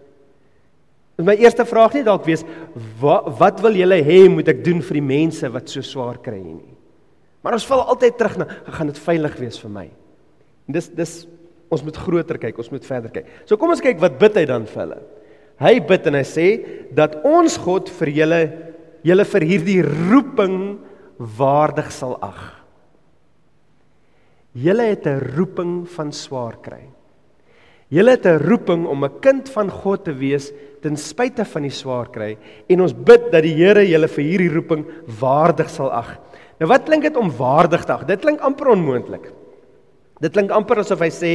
My 1.23 1.37
eerste 1.39 1.65
vraag 1.69 1.95
nie 1.95 2.05
dalk 2.07 2.27
wees 2.27 2.45
wat 3.01 3.29
wat 3.39 3.61
wil 3.65 3.77
julle 3.77 3.99
hê 4.03 4.29
moet 4.29 4.49
ek 4.49 4.65
doen 4.65 4.83
vir 4.83 4.99
die 4.99 5.07
mense 5.07 5.49
wat 5.53 5.69
so 5.69 5.85
swaar 5.87 6.19
kry 6.23 6.39
hier 6.39 6.59
nie. 6.59 6.75
Maar 7.43 7.59
ons 7.59 7.67
val 7.67 7.85
altyd 7.95 8.19
terug 8.19 8.39
na 8.39 8.47
gaan 8.71 8.91
dit 8.91 8.99
veilig 8.99 9.39
wees 9.41 9.59
vir 9.59 9.73
my. 9.73 9.87
En 10.69 10.79
dis 10.79 10.89
dis 10.89 11.15
ons 11.73 11.83
moet 11.83 11.97
groter 11.97 12.37
kyk, 12.37 12.59
ons 12.61 12.71
moet 12.71 12.85
verder 12.85 13.13
kyk. 13.15 13.29
So 13.49 13.57
kom 13.57 13.73
ons 13.73 13.81
kyk 13.81 14.01
wat 14.03 14.19
bid 14.21 14.37
hy 14.37 14.45
dan 14.49 14.67
vir 14.69 14.83
hulle. 14.85 15.01
Hy 15.63 15.75
bid 15.89 16.09
en 16.11 16.19
hy 16.19 16.25
sê 16.27 16.47
dat 16.95 17.17
ons 17.29 17.57
God 17.65 17.89
vir 18.01 18.13
julle 18.21 18.43
julle 19.03 19.25
vir 19.27 19.47
hierdie 19.47 19.81
roeping 19.83 20.59
waardig 21.19 21.89
sal 21.95 22.17
ag. 22.23 22.43
Julle 24.53 24.85
het 24.93 25.07
'n 25.07 25.33
roeping 25.37 25.89
van 25.89 26.13
swaar 26.13 26.61
kry. 26.63 26.91
Julle 27.89 28.11
het 28.11 28.27
'n 28.27 28.39
roeping 28.39 28.87
om 28.87 29.05
'n 29.05 29.21
kind 29.21 29.49
van 29.49 29.71
God 29.71 30.05
te 30.05 30.13
wees 30.13 30.53
ten 30.83 30.97
spyte 30.99 31.45
van 31.49 31.63
die 31.63 31.75
swaar 31.75 32.11
kry 32.13 32.35
en 32.71 32.83
ons 32.85 32.95
bid 32.95 33.31
dat 33.33 33.45
die 33.47 33.55
Here 33.55 33.85
julle 33.87 34.09
vir 34.11 34.25
hierdie 34.25 34.51
roeping 34.53 34.85
waardig 35.21 35.71
sal 35.71 35.93
ag. 35.95 36.17
Nou 36.61 36.69
wat 36.71 36.85
klink 36.87 37.07
dit 37.07 37.17
om 37.17 37.31
waardig 37.39 37.87
te 37.87 37.95
ag? 37.95 38.05
Dit 38.09 38.23
klink 38.25 38.43
amper 38.45 38.73
onmoontlik. 38.75 39.31
Dit 40.23 40.35
klink 40.35 40.53
amper 40.55 40.83
asof 40.83 41.01
hy 41.03 41.11
sê, 41.11 41.33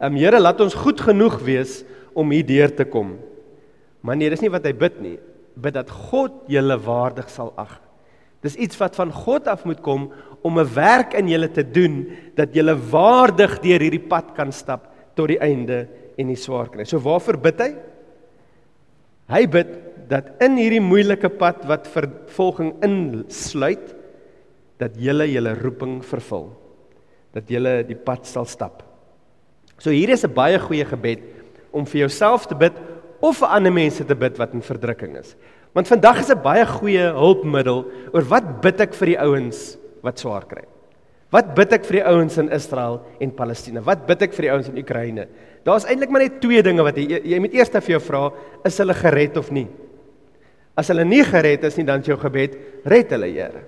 "Ehm 0.00 0.12
um, 0.12 0.16
Here, 0.16 0.38
laat 0.38 0.60
ons 0.60 0.74
goed 0.74 1.00
genoeg 1.00 1.40
wees 1.42 1.84
om 2.14 2.30
hier 2.30 2.46
deur 2.46 2.70
te 2.74 2.84
kom." 2.84 3.18
Maar 4.02 4.16
nee, 4.16 4.30
dis 4.30 4.40
nie 4.40 4.50
wat 4.50 4.64
hy 4.64 4.72
bid 4.72 5.00
nie. 5.00 5.18
Bid 5.56 5.74
dat 5.74 5.90
God 5.90 6.32
julle 6.46 6.78
waardig 6.78 7.28
sal 7.30 7.52
ag. 7.56 7.80
Dis 8.42 8.56
iets 8.56 8.78
wat 8.78 8.94
van 8.94 9.10
God 9.10 9.48
af 9.48 9.64
moet 9.64 9.80
kom 9.82 10.12
om 10.42 10.58
'n 10.58 10.74
werk 10.74 11.14
in 11.14 11.28
julle 11.28 11.48
te 11.48 11.62
doen 11.62 12.06
dat 12.36 12.54
julle 12.54 12.74
waardig 12.74 13.58
deur 13.60 13.80
hierdie 13.80 14.08
pad 14.08 14.34
kan 14.34 14.52
stap 14.52 14.94
tot 15.16 15.28
die 15.28 15.40
einde 15.40 15.88
en 16.16 16.26
die 16.28 16.36
swaar 16.36 16.68
kry. 16.68 16.84
So 16.84 16.98
waarvoor 16.98 17.36
bid 17.36 17.60
hy? 17.60 17.74
Hy 19.28 19.44
bid 19.46 19.74
dat 20.08 20.30
in 20.44 20.56
hierdie 20.56 20.82
moeilike 20.82 21.28
pad 21.28 21.66
wat 21.68 21.88
vervolging 21.92 22.72
insluit 22.84 23.92
dat 24.80 24.96
julle 24.96 25.26
julle 25.28 25.52
roeping 25.58 25.98
vervul. 26.06 26.48
Dat 27.36 27.50
julle 27.52 27.82
die 27.84 27.98
pad 27.98 28.24
sal 28.26 28.48
stap. 28.48 28.82
So 29.78 29.90
hier 29.90 30.10
is 30.10 30.24
'n 30.24 30.34
baie 30.34 30.58
goeie 30.58 30.84
gebed 30.84 31.20
om 31.72 31.84
vir 31.84 32.08
jouself 32.08 32.46
te 32.46 32.54
bid 32.54 32.72
of 33.20 33.38
vir 33.38 33.48
ander 33.48 33.72
mense 33.72 34.04
te 34.04 34.14
bid 34.14 34.38
wat 34.38 34.54
in 34.54 34.62
verdrukking 34.62 35.16
is. 35.16 35.36
Want 35.74 35.88
vandag 35.88 36.20
is 36.20 36.30
'n 36.30 36.42
baie 36.42 36.66
goeie 36.66 37.12
hulpmiddel 37.12 37.84
oor 38.12 38.22
wat 38.22 38.60
bid 38.62 38.80
ek 38.80 38.94
vir 38.94 39.06
die 39.06 39.18
ouens 39.18 39.78
wat 40.02 40.18
swaar 40.18 40.46
kry. 40.46 40.64
Wat 41.30 41.54
bid 41.54 41.72
ek 41.72 41.84
vir 41.84 42.00
die 42.00 42.08
ouens 42.08 42.38
in 42.38 42.48
Israel 42.48 43.02
en 43.20 43.30
Palestina? 43.30 43.80
Wat 43.80 44.06
bid 44.06 44.22
ek 44.22 44.32
vir 44.32 44.42
die 44.42 44.50
ouens 44.50 44.68
in 44.68 44.78
Oekraïne? 44.78 45.28
Daar's 45.68 45.84
eintlik 45.84 46.12
maar 46.12 46.24
net 46.24 46.40
twee 46.40 46.62
dinge 46.64 46.84
wat 46.86 46.96
jy 46.96 47.20
jy 47.28 47.38
moet 47.44 47.56
eers 47.58 47.72
vir 47.74 47.94
jou 47.98 48.00
vra, 48.00 48.28
is 48.64 48.78
hulle 48.80 48.96
gered 48.96 49.36
of 49.36 49.50
nie? 49.52 49.66
As 50.78 50.88
hulle 50.92 51.04
nie 51.04 51.24
gered 51.26 51.66
is 51.66 51.76
nie, 51.76 51.84
dan 51.84 52.00
is 52.00 52.08
jou 52.08 52.16
gebed, 52.20 52.54
red 52.88 53.12
hulle, 53.12 53.28
Here. 53.34 53.66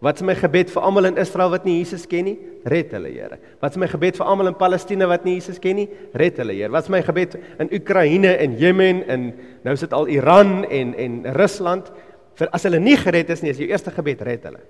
Wat 0.00 0.16
is 0.16 0.24
my 0.24 0.34
gebed 0.34 0.70
vir 0.72 0.84
almal 0.84 1.10
in 1.10 1.18
Israel 1.20 1.50
wat 1.52 1.66
nie 1.68 1.76
Jesus 1.78 2.06
ken 2.08 2.24
nie? 2.24 2.36
Red 2.68 2.92
hulle, 2.96 3.12
Here. 3.12 3.38
Wat 3.60 3.76
is 3.76 3.80
my 3.80 3.88
gebed 3.88 4.16
vir 4.18 4.28
almal 4.32 4.48
in 4.50 4.56
Palestina 4.58 5.08
wat 5.08 5.26
nie 5.28 5.36
Jesus 5.36 5.60
ken 5.62 5.76
nie? 5.82 5.86
Red 6.16 6.40
hulle, 6.40 6.56
Here. 6.56 6.72
Wat 6.72 6.88
is 6.88 6.92
my 6.92 7.02
gebed 7.06 7.36
in 7.60 7.72
Oekraïne 7.78 8.32
en 8.40 8.56
Jemen 8.58 9.02
en 9.12 9.26
nou 9.64 9.76
sit 9.76 9.92
al 9.96 10.08
Iran 10.12 10.64
en 10.64 10.94
en 10.96 11.20
Rusland? 11.36 11.92
Vir 12.40 12.50
as 12.56 12.64
hulle 12.66 12.80
nie 12.80 12.96
gered 12.96 13.30
is 13.32 13.44
nie, 13.44 13.52
is 13.52 13.60
jou 13.60 13.68
eerste 13.68 13.92
gebed 13.92 14.24
red 14.24 14.48
hulle. 14.48 14.64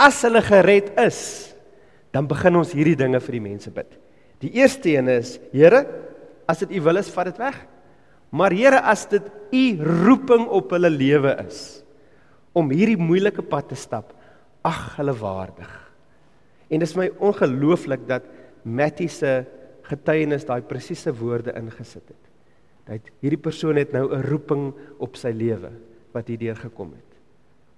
As 0.00 0.22
hulle 0.24 0.42
gered 0.44 0.90
is, 1.04 1.20
dan 2.16 2.28
begin 2.28 2.56
ons 2.56 2.72
hierdie 2.76 2.96
dinge 2.96 3.20
vir 3.20 3.36
die 3.38 3.44
mense 3.44 3.72
bid. 3.72 3.92
Die 4.44 4.52
eerste 4.58 4.92
een 4.92 5.08
is: 5.08 5.38
Here, 5.52 5.84
as 6.46 6.62
dit 6.64 6.76
U 6.78 6.82
wil 6.88 7.00
is, 7.00 7.10
vat 7.12 7.30
dit 7.30 7.40
weg. 7.40 7.58
Maar 8.36 8.52
Here, 8.52 8.80
as 8.82 9.06
dit 9.08 9.24
U 9.54 9.64
roeping 10.04 10.46
op 10.52 10.74
hulle 10.76 10.90
lewe 10.90 11.36
is 11.46 11.82
om 12.56 12.70
hierdie 12.72 12.96
moeilike 12.96 13.42
pad 13.44 13.68
te 13.68 13.76
stap, 13.76 14.14
ag 14.64 14.96
hulle 14.96 15.12
waardig. 15.20 15.72
En 16.72 16.80
dit 16.80 16.88
is 16.88 16.96
my 16.96 17.10
ongelooflik 17.20 18.06
dat 18.08 18.24
Mattie 18.64 19.10
se 19.12 19.44
getuienis 19.86 20.46
daai 20.48 20.62
presiese 20.66 21.12
woorde 21.14 21.52
ingesit 21.52 22.08
het. 22.08 22.22
Dat 22.88 23.10
hierdie 23.20 23.40
persoon 23.42 23.76
het 23.76 23.92
nou 23.92 24.08
'n 24.08 24.24
roeping 24.24 24.72
op 24.98 25.16
sy 25.16 25.30
lewe 25.36 25.70
wat 26.12 26.28
hierdeur 26.28 26.56
gekom 26.56 26.92
het 26.96 27.12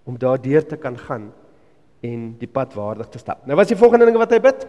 om 0.04 0.16
daardeur 0.16 0.64
te 0.64 0.76
kan 0.76 0.96
gaan 0.96 1.32
en 2.00 2.36
die 2.38 2.48
pad 2.48 2.74
waardig 2.74 3.08
te 3.08 3.18
stap. 3.18 3.44
Nou 3.46 3.56
wat 3.56 3.66
is 3.66 3.76
die 3.76 3.82
volgende 3.82 4.06
ding 4.06 4.16
wat 4.16 4.30
hy 4.30 4.40
bid? 4.40 4.66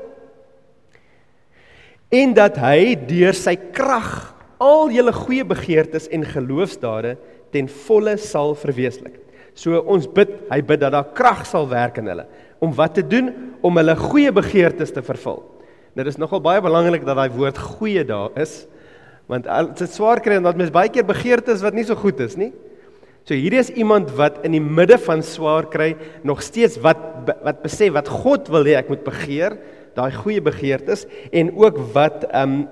En 2.10 2.34
dat 2.34 2.58
hy 2.58 2.96
deur 3.10 3.38
sy 3.38 3.56
krag 3.75 4.32
al 4.60 4.89
julle 4.92 5.13
goeie 5.13 5.46
begeertes 5.48 6.10
en 6.12 6.25
geloofsdade 6.25 7.16
ten 7.54 7.70
volle 7.86 8.16
sal 8.22 8.56
verweeslik. 8.58 9.16
So 9.58 9.80
ons 9.92 10.08
bid, 10.10 10.32
hy 10.50 10.60
bid 10.66 10.82
dat 10.82 10.94
daar 10.96 11.12
krag 11.16 11.46
sal 11.48 11.70
werk 11.70 12.00
in 12.01 12.10
hulle 12.12 12.25
om 12.60 12.74
wat 12.75 12.98
te 12.98 13.04
doen 13.06 13.30
om 13.63 13.78
hulle 13.80 13.96
goeie 13.96 14.32
begeertes 14.36 14.92
te 14.92 15.04
vervul. 15.06 15.39
Nou 15.96 16.06
dis 16.06 16.20
nogal 16.20 16.42
baie 16.44 16.63
belangrik 16.63 17.06
dat 17.08 17.18
daai 17.18 17.32
woord 17.34 17.60
goeie 17.78 18.04
daar 18.08 18.36
is 18.39 18.63
want 19.30 19.46
dit 19.78 19.92
swaar 19.94 20.18
kry 20.25 20.39
en 20.39 20.48
dat 20.48 20.58
mens 20.58 20.74
baie 20.74 20.89
keer 20.89 21.06
begeertes 21.06 21.62
wat 21.62 21.75
nie 21.78 21.86
so 21.86 21.94
goed 21.94 22.18
is 22.25 22.34
nie. 22.39 22.50
So 23.28 23.38
hierdie 23.38 23.60
is 23.62 23.70
iemand 23.78 24.10
wat 24.18 24.39
in 24.48 24.56
die 24.56 24.63
midde 24.63 24.98
van 25.04 25.22
swaar 25.22 25.68
kry 25.70 25.92
nog 26.25 26.42
steeds 26.42 26.80
wat 26.82 27.30
wat 27.46 27.60
besef 27.62 27.94
wat 27.94 28.10
God 28.10 28.50
wil 28.50 28.66
hê 28.66 28.74
ek 28.80 28.89
moet 28.89 29.04
begeer, 29.06 29.60
daai 30.00 30.12
goeie 30.15 30.41
begeertes 30.44 31.06
en 31.32 31.53
ook 31.60 31.82
wat 31.94 32.25
ehm 32.32 32.60
um, 32.60 32.68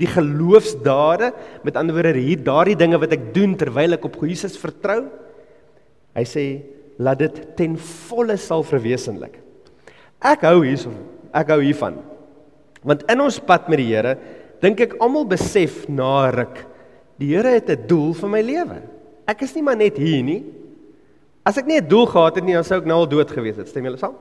die 0.00 0.08
geloofsdade, 0.08 1.32
met 1.66 1.76
ander 1.76 1.94
woorde 1.94 2.20
hier 2.20 2.40
daardie 2.42 2.78
dinge 2.78 2.98
wat 3.00 3.12
ek 3.14 3.28
doen 3.36 3.52
terwyl 3.60 3.96
ek 3.96 4.06
op 4.08 4.16
Jesus 4.24 4.56
vertrou. 4.58 5.04
Hy 6.16 6.24
sê 6.28 6.44
laat 7.02 7.20
dit 7.22 7.40
ten 7.58 7.76
volle 8.08 8.38
sal 8.40 8.64
verwesenlik. 8.66 9.38
Ek 10.22 10.46
hou 10.48 10.62
hierson, 10.64 10.96
ek 11.34 11.52
hou 11.54 11.60
hiervan. 11.62 11.98
Want 12.86 13.04
in 13.10 13.22
ons 13.22 13.40
pad 13.42 13.68
met 13.70 13.82
die 13.82 13.90
Here, 13.90 14.16
dink 14.62 14.80
ek 14.82 14.98
almal 15.02 15.26
besef 15.28 15.84
na 15.90 16.30
ruk, 16.34 16.64
die 17.20 17.32
Here 17.34 17.54
het 17.58 17.70
'n 17.70 17.86
doel 17.86 18.12
vir 18.14 18.28
my 18.28 18.42
lewe. 18.42 18.82
Ek 19.26 19.42
is 19.42 19.54
nie 19.54 19.62
maar 19.62 19.76
net 19.76 19.96
hier 19.96 20.22
nie. 20.22 20.44
As 21.44 21.58
ek 21.58 21.66
nie 21.66 21.78
'n 21.80 21.88
doel 21.88 22.06
gehad 22.06 22.36
het 22.36 22.44
nie, 22.44 22.54
dan 22.54 22.64
sou 22.64 22.78
ek 22.78 22.86
nou 22.86 22.98
al 22.98 23.06
dood 23.06 23.30
gewees 23.30 23.56
het. 23.56 23.68
Stem 23.68 23.84
julle 23.84 23.98
saam? 23.98 24.14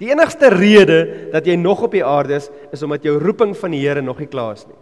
Die 0.00 0.08
enigste 0.08 0.48
rede 0.48 1.28
dat 1.32 1.46
jy 1.46 1.58
nog 1.60 1.84
op 1.84 1.92
die 1.92 2.04
aarde 2.04 2.38
is, 2.38 2.48
is 2.72 2.82
omdat 2.82 3.04
jou 3.04 3.18
roeping 3.20 3.52
van 3.56 3.74
die 3.74 3.82
Here 3.84 4.00
nog 4.02 4.18
nie 4.22 4.30
klaar 4.32 4.56
is 4.56 4.64
nie. 4.66 4.78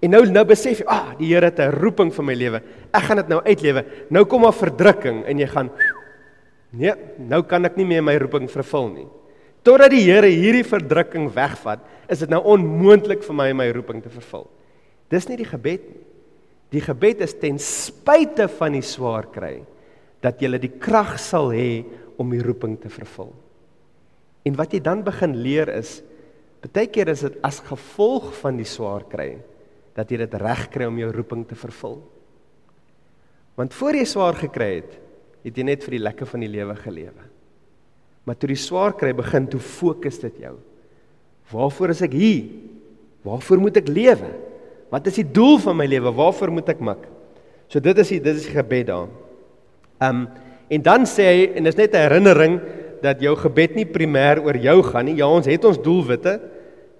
En 0.00 0.14
nou 0.14 0.22
nou 0.30 0.44
besef 0.48 0.80
jy, 0.80 0.86
ah, 0.88 1.10
die 1.18 1.32
Here 1.32 1.50
het 1.50 1.58
'n 1.58 1.74
roeping 1.74 2.12
vir 2.14 2.24
my 2.24 2.34
lewe. 2.34 2.62
Ek 2.94 3.02
gaan 3.02 3.16
dit 3.16 3.28
nou 3.28 3.40
uitlewe. 3.42 3.84
Nou 4.10 4.24
kom 4.24 4.42
maar 4.42 4.52
verdrukking 4.52 5.24
en 5.26 5.38
jy 5.38 5.46
gaan 5.46 5.70
nee, 6.72 6.92
nou 7.18 7.42
kan 7.42 7.64
ek 7.64 7.76
nie 7.76 7.84
meer 7.84 8.02
my 8.02 8.16
roeping 8.16 8.48
vervul 8.48 8.88
nie. 8.88 9.08
Totdat 9.62 9.90
die 9.90 10.04
Here 10.06 10.26
hierdie 10.26 10.64
verdrukking 10.64 11.28
wegvat, 11.34 11.80
is 12.08 12.20
dit 12.20 12.30
nou 12.30 12.40
onmoontlik 12.40 13.22
vir 13.22 13.34
my 13.34 13.50
om 13.50 13.56
my 13.56 13.70
roeping 13.72 14.02
te 14.02 14.08
vervul. 14.08 14.48
Dis 15.10 15.28
nie 15.28 15.36
die 15.36 15.44
gebed 15.44 15.88
nie. 15.88 16.00
Die 16.70 16.80
gebed 16.80 17.20
is 17.20 17.34
ten 17.34 17.58
spyte 17.58 18.46
van 18.48 18.72
die 18.72 18.82
swaar 18.82 19.26
kry 19.26 19.64
dat 20.22 20.40
jy 20.40 20.58
die 20.58 20.78
krag 20.78 21.18
sal 21.18 21.50
hê 21.50 21.84
om 22.16 22.30
die 22.30 22.42
roeping 22.42 22.76
te 22.78 22.88
vervul. 22.88 23.32
En 24.44 24.56
wat 24.56 24.72
jy 24.72 24.80
dan 24.84 25.04
begin 25.04 25.36
leer 25.42 25.68
is 25.74 26.00
baie 26.60 26.90
keer 26.92 27.08
is 27.08 27.22
dit 27.24 27.36
as 27.46 27.62
gevolg 27.64 28.34
van 28.42 28.58
die 28.60 28.68
swaar 28.68 29.06
kry 29.08 29.38
dat 29.96 30.10
jy 30.12 30.18
dit 30.20 30.34
reg 30.42 30.66
kry 30.72 30.86
om 30.88 30.98
jou 31.00 31.08
roeping 31.12 31.46
te 31.48 31.56
vervul. 31.58 31.98
Want 33.56 33.74
voor 33.76 33.96
jy 33.96 34.04
swaar 34.08 34.36
gekry 34.38 34.68
het, 34.82 34.92
het 35.44 35.56
jy 35.56 35.64
net 35.66 35.84
vir 35.84 35.96
die 35.96 36.02
lekker 36.04 36.28
van 36.28 36.44
die 36.44 36.50
lewe 36.52 36.76
gelewe. 36.78 37.24
Maar 38.28 38.36
toe 38.36 38.50
die 38.52 38.60
swaar 38.60 38.92
kry 38.96 39.14
begin, 39.16 39.48
toe 39.50 39.60
fokus 39.60 40.20
dit 40.22 40.42
jou. 40.44 40.54
Waarvoor 41.50 41.94
is 41.96 42.04
ek 42.06 42.14
hier? 42.14 42.52
Waarvoor 43.26 43.64
moet 43.64 43.80
ek 43.80 43.88
lewe? 43.90 44.30
Wat 44.92 45.08
is 45.10 45.18
die 45.20 45.26
doel 45.26 45.58
van 45.64 45.78
my 45.80 45.88
lewe? 45.88 46.12
Waarvoor 46.14 46.52
moet 46.54 46.70
ek 46.72 46.84
mik? 46.84 47.08
So 47.70 47.82
dit 47.82 47.98
is 48.02 48.12
die 48.12 48.20
dit 48.22 48.36
is 48.36 48.46
die 48.48 48.54
gebed 48.56 48.88
daar. 48.92 49.10
Ehm 50.00 50.22
um, 50.22 50.22
en 50.70 50.82
dan 50.86 51.02
sê 51.02 51.24
hy 51.26 51.38
en 51.58 51.66
dis 51.66 51.74
net 51.74 51.94
'n 51.98 52.02
herinnering 52.06 52.60
dat 53.02 53.22
jou 53.22 53.34
gebed 53.38 53.76
nie 53.78 53.86
primêr 53.88 54.42
oor 54.44 54.56
jou 54.56 54.80
gaan 54.86 55.08
nie. 55.08 55.18
Ja, 55.20 55.28
ons 55.28 55.48
het 55.50 55.64
ons 55.64 55.80
doelwitte. 55.82 56.38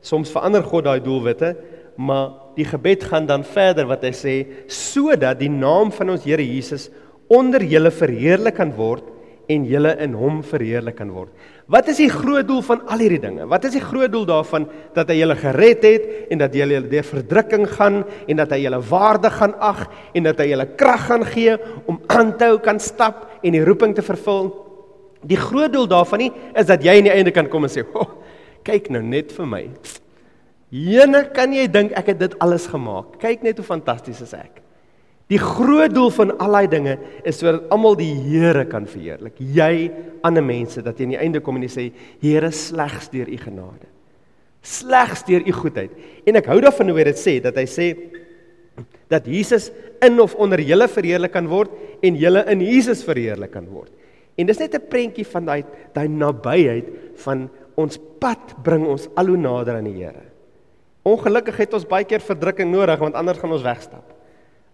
Soms 0.01 0.33
verander 0.33 0.65
God 0.65 0.87
daai 0.89 1.01
doelwitte, 1.05 1.55
maar 2.01 2.53
die 2.57 2.65
gebed 2.65 3.05
gaan 3.05 3.27
dan 3.29 3.45
verder 3.45 3.89
wat 3.91 4.05
hy 4.07 4.13
sê 4.17 4.35
sodat 4.73 5.39
die 5.41 5.51
naam 5.53 5.93
van 5.93 6.15
ons 6.17 6.25
Here 6.25 6.45
Jesus 6.45 6.89
onder 7.31 7.63
julle 7.63 7.93
verheerlik 7.95 8.57
kan 8.59 8.73
word 8.75 9.07
en 9.51 9.67
julle 9.67 9.93
in 10.03 10.15
hom 10.15 10.41
verheerlik 10.47 10.97
kan 11.01 11.11
word. 11.13 11.31
Wat 11.71 11.89
is 11.91 12.01
die 12.03 12.11
groot 12.11 12.47
doel 12.47 12.63
van 12.67 12.83
al 12.91 13.03
hierdie 13.03 13.21
dinge? 13.23 13.47
Wat 13.51 13.67
is 13.67 13.75
die 13.77 13.83
groot 13.83 14.11
doel 14.13 14.25
daarvan 14.29 14.67
dat 14.95 15.11
hy 15.11 15.21
julle 15.21 15.37
gered 15.39 15.85
het 15.87 16.09
en 16.31 16.43
dat 16.43 16.55
julle 16.55 16.81
deur 16.91 17.07
verdrukking 17.07 17.67
gaan 17.77 18.01
en 18.27 18.41
dat 18.41 18.55
hy 18.55 18.63
julle 18.65 18.81
waardig 18.91 19.37
gaan 19.43 19.55
ag 19.63 19.85
en 20.15 20.27
dat 20.27 20.43
hy 20.43 20.51
julle 20.53 20.67
krag 20.79 21.07
gaan 21.11 21.27
gee 21.31 21.59
om 21.91 22.01
aan 22.15 22.35
te 22.39 22.51
hou 22.51 22.59
kan 22.63 22.83
stap 22.83 23.27
en 23.43 23.59
die 23.59 23.65
roeping 23.67 23.95
te 23.95 24.07
vervul? 24.07 24.51
Die 25.29 25.37
groot 25.37 25.73
doel 25.73 25.89
daarvan 25.91 26.25
nie 26.25 26.33
is 26.57 26.69
dat 26.71 26.85
jy 26.85 26.97
aan 26.97 27.09
die 27.09 27.13
einde 27.13 27.33
kan 27.35 27.49
kom 27.49 27.65
en 27.65 27.71
sê, 27.71 27.85
"O, 27.85 28.01
oh, 28.01 28.11
kyk 28.65 28.91
nou 28.91 29.03
net 29.03 29.33
vir 29.33 29.47
my." 29.47 29.69
Jene, 30.71 31.25
kan 31.35 31.53
jy 31.53 31.67
dink 31.67 31.93
ek 31.93 32.07
het 32.07 32.19
dit 32.19 32.39
alles 32.39 32.67
gemaak? 32.67 33.19
Kyk 33.19 33.43
net 33.43 33.59
hoe 33.59 33.67
fantasties 33.67 34.21
is 34.23 34.35
ek. 34.35 34.63
Die 35.31 35.39
groot 35.39 35.93
doel 35.95 36.11
van 36.11 36.33
al 36.43 36.57
daai 36.59 36.71
dinge 36.71 36.97
is 37.27 37.39
sodat 37.39 37.69
almal 37.71 37.95
die 37.99 38.11
Here 38.15 38.65
kan 38.67 38.87
verheerlik. 38.87 39.39
Jy 39.39 39.91
ander 40.27 40.43
mense 40.43 40.83
dat 40.83 40.99
jy 40.99 41.07
aan 41.07 41.15
die 41.15 41.21
einde 41.23 41.41
kom 41.41 41.59
en 41.59 41.63
jy 41.63 41.71
sê 41.71 41.93
Here 42.23 42.51
slegs 42.51 43.11
deur 43.13 43.31
u 43.31 43.39
genade. 43.39 43.87
Slegs 44.63 45.23
deur 45.29 45.47
u 45.47 45.53
goedheid. 45.53 45.93
En 46.27 46.37
ek 46.37 46.51
hou 46.51 46.59
daarvan 46.61 46.91
hoe 46.91 47.05
dit 47.05 47.19
sê 47.19 47.39
dat 47.43 47.57
hy 47.57 47.67
sê 47.71 47.87
dat 49.11 49.27
Jesus 49.27 49.71
in 50.03 50.21
of 50.23 50.35
onder 50.35 50.61
julle 50.63 50.87
verheerlik 50.89 51.33
kan 51.35 51.47
word 51.51 51.71
en 52.03 52.19
julle 52.19 52.45
in 52.51 52.63
Jesus 52.63 53.03
verheerlik 53.07 53.53
kan 53.55 53.67
word. 53.71 53.91
En 54.41 54.49
dis 54.49 54.59
net 54.59 54.75
'n 54.75 54.89
prentjie 54.89 55.27
van 55.27 55.45
daai 55.45 55.65
daai 55.93 56.09
nabyheid 56.09 56.89
van 57.25 57.49
ons 57.77 57.99
pad 58.21 58.55
bring 58.63 58.87
ons 58.87 59.09
al 59.17 59.27
hoe 59.33 59.37
nader 59.37 59.77
aan 59.77 59.89
die 59.89 60.01
Here. 60.03 60.25
Ongelukkig 61.03 61.57
het 61.57 61.75
ons 61.75 61.89
baie 61.89 62.05
keer 62.05 62.21
verdrukking 62.21 62.71
nodig 62.71 62.99
want 63.01 63.15
anders 63.15 63.39
gaan 63.39 63.53
ons 63.53 63.65
wegstap. 63.65 64.17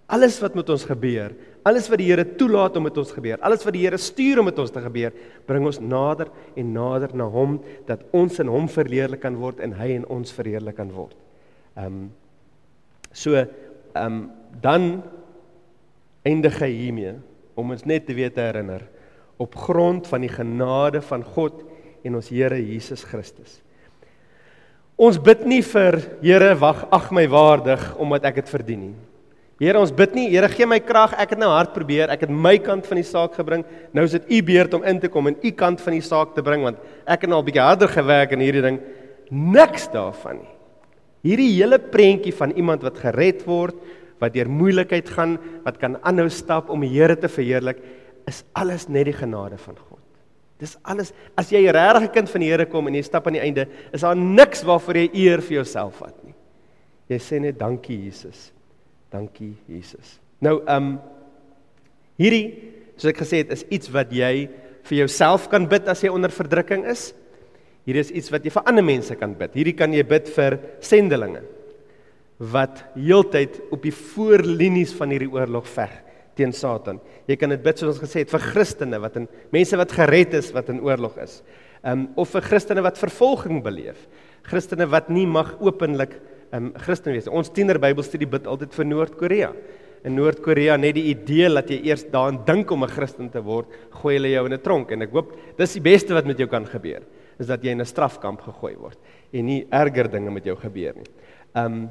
Alles 0.06 0.38
wat 0.38 0.54
met 0.54 0.68
ons 0.70 0.84
gebeur, 0.86 1.34
alles 1.66 1.88
wat 1.90 1.98
die 1.98 2.06
Here 2.06 2.24
toelaat 2.38 2.76
om 2.76 2.86
met 2.86 2.98
ons 2.98 3.12
gebeur, 3.12 3.40
alles 3.42 3.64
wat 3.66 3.74
die 3.74 3.82
Here 3.82 3.98
stuur 3.98 4.38
om 4.38 4.44
met 4.44 4.58
ons 4.58 4.70
te 4.70 4.80
gebeur, 4.80 5.12
bring 5.46 5.66
ons 5.66 5.80
nader 5.80 6.30
en 6.54 6.72
nader 6.72 7.14
na 7.14 7.24
hom 7.24 7.60
dat 7.86 8.04
ons 8.12 8.38
in 8.38 8.50
hom 8.50 8.68
verheerlik 8.68 9.20
kan 9.20 9.36
word 9.36 9.60
en 9.60 9.72
hy 9.72 9.96
in 9.98 10.06
ons 10.06 10.32
verheerlik 10.32 10.76
kan 10.76 10.92
word. 10.94 11.16
Ehm 11.76 11.86
um, 11.86 12.10
so 13.12 13.34
ehm 13.34 13.48
um, 13.96 14.30
dan 14.60 15.02
eindig 16.26 16.58
hy 16.60 16.70
hiermee 16.70 17.14
om 17.56 17.70
ons 17.70 17.86
net 17.86 18.06
te 18.06 18.14
weet 18.14 18.34
te 18.34 18.44
herinner 18.44 18.82
op 19.42 19.56
grond 19.66 20.06
van 20.08 20.24
die 20.24 20.32
genade 20.32 21.02
van 21.04 21.24
God 21.24 21.62
en 22.06 22.18
ons 22.18 22.30
Here 22.32 22.58
Jesus 22.60 23.04
Christus. 23.04 23.60
Ons 24.96 25.18
bid 25.20 25.44
nie 25.44 25.60
vir 25.60 25.98
Here 26.22 26.54
wag 26.60 26.86
ag 26.94 27.10
my 27.12 27.26
waardig 27.28 27.82
omdat 28.00 28.30
ek 28.30 28.40
dit 28.40 28.54
verdien 28.54 28.88
nie. 28.88 28.96
Here, 29.56 29.80
ons 29.80 29.92
bid 29.96 30.12
nie, 30.16 30.26
Here 30.34 30.48
gee 30.52 30.68
my 30.68 30.78
krag. 30.84 31.14
Ek 31.16 31.32
het 31.32 31.40
nou 31.40 31.48
hard 31.48 31.72
probeer. 31.72 32.10
Ek 32.12 32.26
het 32.26 32.32
my 32.32 32.58
kant 32.60 32.84
van 32.88 33.00
die 33.00 33.06
saak 33.08 33.38
gebring. 33.38 33.62
Nou 33.96 34.04
is 34.04 34.16
dit 34.18 34.26
u 34.36 34.40
beurt 34.50 34.74
om 34.76 34.84
in 34.84 35.00
te 35.00 35.08
kom 35.12 35.30
en 35.30 35.38
u 35.40 35.52
kant 35.56 35.80
van 35.80 35.96
die 35.96 36.04
saak 36.04 36.34
te 36.36 36.44
bring 36.44 36.64
want 36.66 36.80
ek 37.08 37.24
het 37.24 37.32
nou 37.32 37.40
al 37.40 37.46
bietjie 37.46 37.64
harder 37.64 37.88
gewerk 37.92 38.34
in 38.36 38.44
hierdie 38.44 38.64
ding. 38.64 38.80
Niks 39.32 39.88
daarvan 39.92 40.42
nie. 40.42 40.52
Hierdie 41.26 41.54
hele 41.56 41.80
prentjie 41.80 42.34
van 42.36 42.52
iemand 42.54 42.84
wat 42.86 43.00
gered 43.02 43.40
word, 43.48 43.78
wat 44.22 44.36
deur 44.36 44.48
moeilikheid 44.48 45.08
gaan, 45.10 45.34
wat 45.64 45.80
kan 45.80 45.96
aanhou 46.06 46.28
stap 46.32 46.68
om 46.70 46.84
die 46.84 46.92
Here 46.92 47.16
te 47.18 47.28
verheerlik, 47.28 47.80
is 48.26 48.42
alles 48.58 48.88
net 48.88 49.06
die 49.08 49.16
genade 49.16 49.58
van 49.58 49.78
God. 49.78 50.02
Dis 50.60 50.76
alles 50.88 51.12
as 51.36 51.50
jy 51.52 51.68
'n 51.68 52.08
kind 52.08 52.28
van 52.28 52.40
die 52.40 52.48
Here 52.48 52.66
kom 52.66 52.86
en 52.86 52.94
jy 52.94 53.02
stap 53.02 53.26
aan 53.26 53.34
die 53.34 53.40
einde, 53.40 53.68
is 53.92 54.00
daar 54.00 54.16
niks 54.16 54.62
waarvoor 54.62 54.96
jy 54.96 55.10
eer 55.12 55.40
vir 55.40 55.62
jouself 55.62 55.96
vat 56.00 56.24
nie. 56.24 56.34
Jy 57.08 57.18
sê 57.18 57.40
net 57.40 57.58
dankie 57.58 58.04
Jesus. 58.04 58.52
Dankie 59.10 59.56
Jesus. 59.68 60.18
Nou 60.40 60.62
ehm 60.66 60.76
um, 60.76 61.00
hierdie 62.18 62.72
soos 62.96 63.12
ek 63.12 63.18
gesê 63.18 63.36
het 63.44 63.52
is 63.52 63.64
iets 63.70 63.90
wat 63.92 64.10
jy 64.10 64.48
vir 64.82 64.98
jouself 64.98 65.48
kan 65.50 65.66
bid 65.68 65.88
as 65.88 66.02
jy 66.02 66.08
onder 66.08 66.30
verdrukking 66.30 66.86
is. 66.86 67.14
Hier 67.84 67.96
is 67.96 68.10
iets 68.10 68.30
wat 68.30 68.44
jy 68.44 68.50
vir 68.50 68.66
ander 68.66 68.82
mense 68.82 69.14
kan 69.14 69.34
bid. 69.34 69.54
Hierdie 69.54 69.76
kan 69.76 69.92
jy 69.92 70.02
bid 70.02 70.28
vir 70.28 70.58
sendelinge 70.80 71.42
wat 72.38 72.82
heeltyd 72.94 73.60
op 73.72 73.82
die 73.82 73.92
voorlinies 73.92 74.92
van 74.96 75.10
hierdie 75.10 75.30
oorlog 75.32 75.66
veg 75.66 75.92
teen 76.36 76.52
Satan. 76.52 77.00
Jy 77.26 77.36
kan 77.40 77.52
dit 77.54 77.62
bid 77.64 77.78
soos 77.80 77.94
ons 77.94 78.02
gesê 78.02 78.22
het 78.24 78.32
vir 78.32 78.44
Christene 78.52 79.00
wat 79.02 79.16
in 79.20 79.28
mense 79.54 79.78
wat 79.80 79.94
gered 79.96 80.36
is 80.38 80.52
wat 80.54 80.68
in 80.72 80.82
oorlog 80.84 81.16
is. 81.22 81.40
Um 81.86 82.08
of 82.20 82.32
vir 82.34 82.44
Christene 82.44 82.84
wat 82.84 83.00
vervolging 83.00 83.62
beleef. 83.64 84.06
Christene 84.46 84.86
wat 84.90 85.10
nie 85.10 85.26
mag 85.26 85.54
openlik 85.60 86.18
um 86.54 86.70
Christen 86.78 87.16
wees. 87.16 87.28
Ons 87.28 87.50
tiener 87.54 87.80
Bybelstudie 87.82 88.28
bid 88.30 88.46
altyd 88.46 88.74
vir 88.76 88.88
Noord-Korea. 88.88 89.50
In 90.06 90.14
Noord-Korea 90.14 90.76
net 90.78 90.94
die 90.98 91.08
idee 91.10 91.48
dat 91.50 91.70
jy 91.72 91.80
eers 91.88 92.06
daaraan 92.12 92.44
dink 92.46 92.70
om 92.70 92.84
'n 92.84 92.94
Christen 92.94 93.30
te 93.30 93.42
word, 93.42 93.66
gooi 93.90 94.14
hulle 94.16 94.30
jou 94.30 94.46
in 94.46 94.52
'n 94.52 94.62
tronk 94.62 94.92
en 94.92 95.02
ek 95.02 95.10
hoop 95.10 95.36
dis 95.58 95.72
die 95.72 95.80
beste 95.80 96.14
wat 96.14 96.26
met 96.26 96.38
jou 96.38 96.46
kan 96.46 96.64
gebeur, 96.64 97.02
is 97.40 97.46
dat 97.46 97.62
jy 97.62 97.70
in 97.70 97.80
'n 97.80 97.84
strafkamp 97.84 98.40
gegooi 98.40 98.76
word 98.76 98.98
en 99.32 99.46
nie 99.46 99.66
erger 99.70 100.08
dinge 100.08 100.30
met 100.30 100.44
jou 100.44 100.56
gebeur 100.56 100.94
nie. 100.94 101.10
Um 101.54 101.90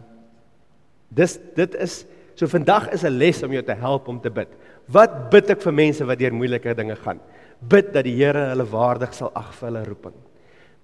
dis 1.11 1.39
dit 1.55 1.75
is 1.75 2.05
so 2.35 2.47
vandag 2.47 2.91
is 2.93 3.03
'n 3.03 3.17
les 3.17 3.43
om 3.43 3.51
jou 3.51 3.63
te 3.63 3.73
help 3.73 4.07
om 4.07 4.19
te 4.19 4.29
bid. 4.29 4.49
Wat 4.87 5.29
bid 5.31 5.49
ek 5.49 5.61
vir 5.61 5.73
mense 5.73 6.05
wat 6.05 6.19
deur 6.19 6.33
moeilike 6.33 6.75
dinge 6.75 6.95
gaan? 6.95 7.19
Bid 7.61 7.93
dat 7.93 8.03
die 8.03 8.15
Here 8.15 8.49
hulle 8.51 8.65
waardig 8.65 9.13
sal 9.13 9.31
ag 9.35 9.53
vir 9.53 9.69
hulle 9.69 9.85
roeping. 9.85 10.13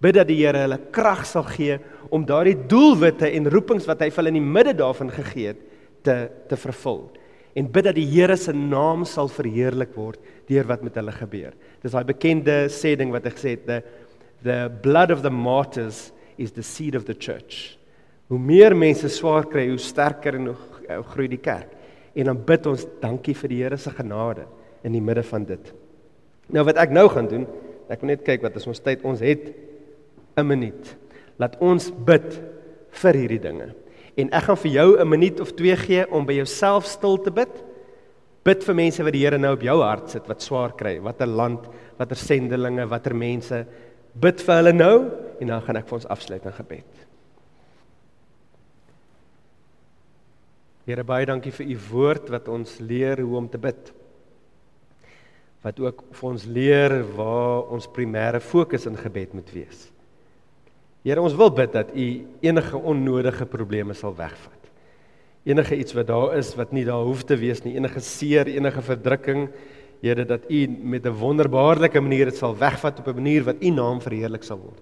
Bid 0.02 0.16
dat 0.16 0.28
die 0.28 0.38
Here 0.38 0.58
hulle 0.58 0.80
krag 0.92 1.26
sal 1.26 1.44
gee 1.44 1.80
om 2.10 2.26
daardie 2.26 2.58
doelwitte 2.68 3.30
en 3.30 3.50
roepings 3.50 3.86
wat 3.88 4.02
hy 4.02 4.10
vir 4.10 4.24
hulle 4.24 4.34
in 4.36 4.40
die 4.42 4.54
midde 4.54 4.74
daarvan 4.74 5.12
gegee 5.12 5.48
het 5.48 5.58
te 6.04 6.30
te 6.48 6.56
vervul. 6.56 7.12
En 7.56 7.68
bid 7.68 7.84
dat 7.84 7.96
die 7.96 8.08
Here 8.08 8.38
se 8.38 8.54
naam 8.54 9.06
sal 9.06 9.28
verheerlik 9.28 9.94
word 9.96 10.20
deur 10.48 10.64
wat 10.64 10.84
met 10.84 10.96
hulle 10.96 11.12
gebeur. 11.12 11.54
Dis 11.84 11.92
daai 11.92 12.06
bekende 12.06 12.70
sê 12.70 12.96
ding 12.98 13.12
wat 13.12 13.26
ek 13.26 13.36
gesê 13.36 13.58
het, 13.58 13.68
the 13.68 13.84
the 14.44 14.72
blood 14.82 15.12
of 15.12 15.22
the 15.22 15.30
martyrs 15.30 16.12
is 16.38 16.52
the 16.52 16.64
seed 16.64 16.96
of 16.96 17.06
the 17.06 17.14
church. 17.14 17.78
Hoe 18.28 18.40
meer 18.40 18.74
mense 18.76 19.10
swaar 19.10 19.46
kry, 19.46 19.68
hoe 19.70 19.78
sterker 19.78 20.36
en 20.40 20.48
hoe 20.48 20.56
groei 21.14 21.28
die 21.28 21.42
kerk. 21.42 21.72
En 22.16 22.26
dan 22.26 22.40
bid 22.46 22.66
ons 22.68 22.86
dankie 23.02 23.36
vir 23.36 23.50
die 23.50 23.64
Here 23.64 23.78
se 23.78 23.92
genade 23.96 24.46
in 24.84 24.94
die 24.94 25.02
midde 25.02 25.24
van 25.24 25.46
dit. 25.46 25.74
Nou 26.52 26.66
wat 26.68 26.80
ek 26.82 26.92
nou 26.92 27.08
gaan 27.10 27.30
doen, 27.32 27.46
ek 27.92 28.02
wil 28.02 28.12
net 28.14 28.26
kyk 28.28 28.44
wat 28.44 28.56
is 28.56 28.68
ons 28.68 28.84
tyd. 28.84 29.04
Ons 29.08 29.20
het 29.20 29.54
'n 30.38 30.48
minuut. 30.48 30.96
Laat 31.38 31.56
ons 31.62 31.92
bid 31.92 32.42
vir 33.02 33.14
hierdie 33.14 33.40
dinge. 33.40 33.74
En 34.18 34.30
ek 34.32 34.44
gaan 34.44 34.58
vir 34.58 34.72
jou 34.72 35.00
'n 35.00 35.10
minuut 35.10 35.40
of 35.40 35.54
2 35.56 35.76
gee 35.76 36.12
om 36.12 36.26
by 36.26 36.34
jouself 36.34 36.86
stil 36.86 37.18
te 37.18 37.32
bid. 37.32 37.64
Bid 38.44 38.64
vir 38.64 38.76
mense 38.76 39.04
wat 39.04 39.14
die 39.14 39.24
Here 39.26 39.38
nou 39.38 39.54
op 39.54 39.62
jou 39.62 39.82
hart 39.82 40.10
sit 40.10 40.28
wat 40.28 40.42
swaar 40.42 40.74
kry, 40.74 41.00
watter 41.00 41.28
land, 41.28 41.60
watter 41.98 42.18
sendelinge, 42.18 42.88
watter 42.88 43.16
mense. 43.16 43.66
Bid 44.14 44.42
vir 44.42 44.56
hulle 44.56 44.74
nou 44.74 45.12
en 45.40 45.48
dan 45.48 45.62
gaan 45.62 45.76
ek 45.76 45.88
vir 45.88 45.96
ons 45.96 46.08
afsluit 46.08 46.46
in 46.46 46.52
gebed. 46.52 47.11
Here 50.86 51.04
baie 51.04 51.26
dankie 51.26 51.52
vir 51.52 51.68
u 51.68 51.78
woord 51.92 52.30
wat 52.30 52.48
ons 52.48 52.80
leer 52.80 53.22
hoe 53.22 53.38
om 53.38 53.50
te 53.50 53.58
bid. 53.62 53.94
Wat 55.62 55.80
ook 55.80 56.04
vir 56.18 56.30
ons 56.30 56.46
leer 56.46 57.02
waar 57.16 57.70
ons 57.70 57.88
primêre 57.88 58.42
fokus 58.42 58.88
in 58.90 58.98
gebed 58.98 59.34
moet 59.38 59.52
wees. 59.54 59.92
Here, 61.02 61.22
ons 61.22 61.34
wil 61.38 61.50
bid 61.54 61.74
dat 61.74 61.94
U 61.98 62.08
enige 62.46 62.78
onnodige 62.78 63.48
probleme 63.50 63.96
sal 63.98 64.14
wegvat. 64.18 64.58
Enige 65.50 65.78
iets 65.82 65.96
wat 65.98 66.10
daar 66.12 66.36
is 66.38 66.52
wat 66.58 66.74
nie 66.78 66.86
daar 66.86 67.08
hoef 67.08 67.24
te 67.26 67.38
wees 67.42 67.64
nie, 67.66 67.74
enige 67.80 68.04
seer, 68.06 68.50
enige 68.50 68.84
verdrukking, 68.86 69.50
Here, 70.02 70.26
dat 70.26 70.48
U 70.50 70.60
met 70.82 71.06
'n 71.06 71.14
wonderbaarlike 71.14 72.02
manier 72.02 72.26
dit 72.26 72.36
sal 72.36 72.58
wegvat 72.58 73.00
op 73.00 73.08
'n 73.08 73.16
manier 73.16 73.44
wat 73.44 73.62
U 73.62 73.70
naam 73.70 74.02
verheerlik 74.02 74.44
sal 74.44 74.58
word. 74.58 74.82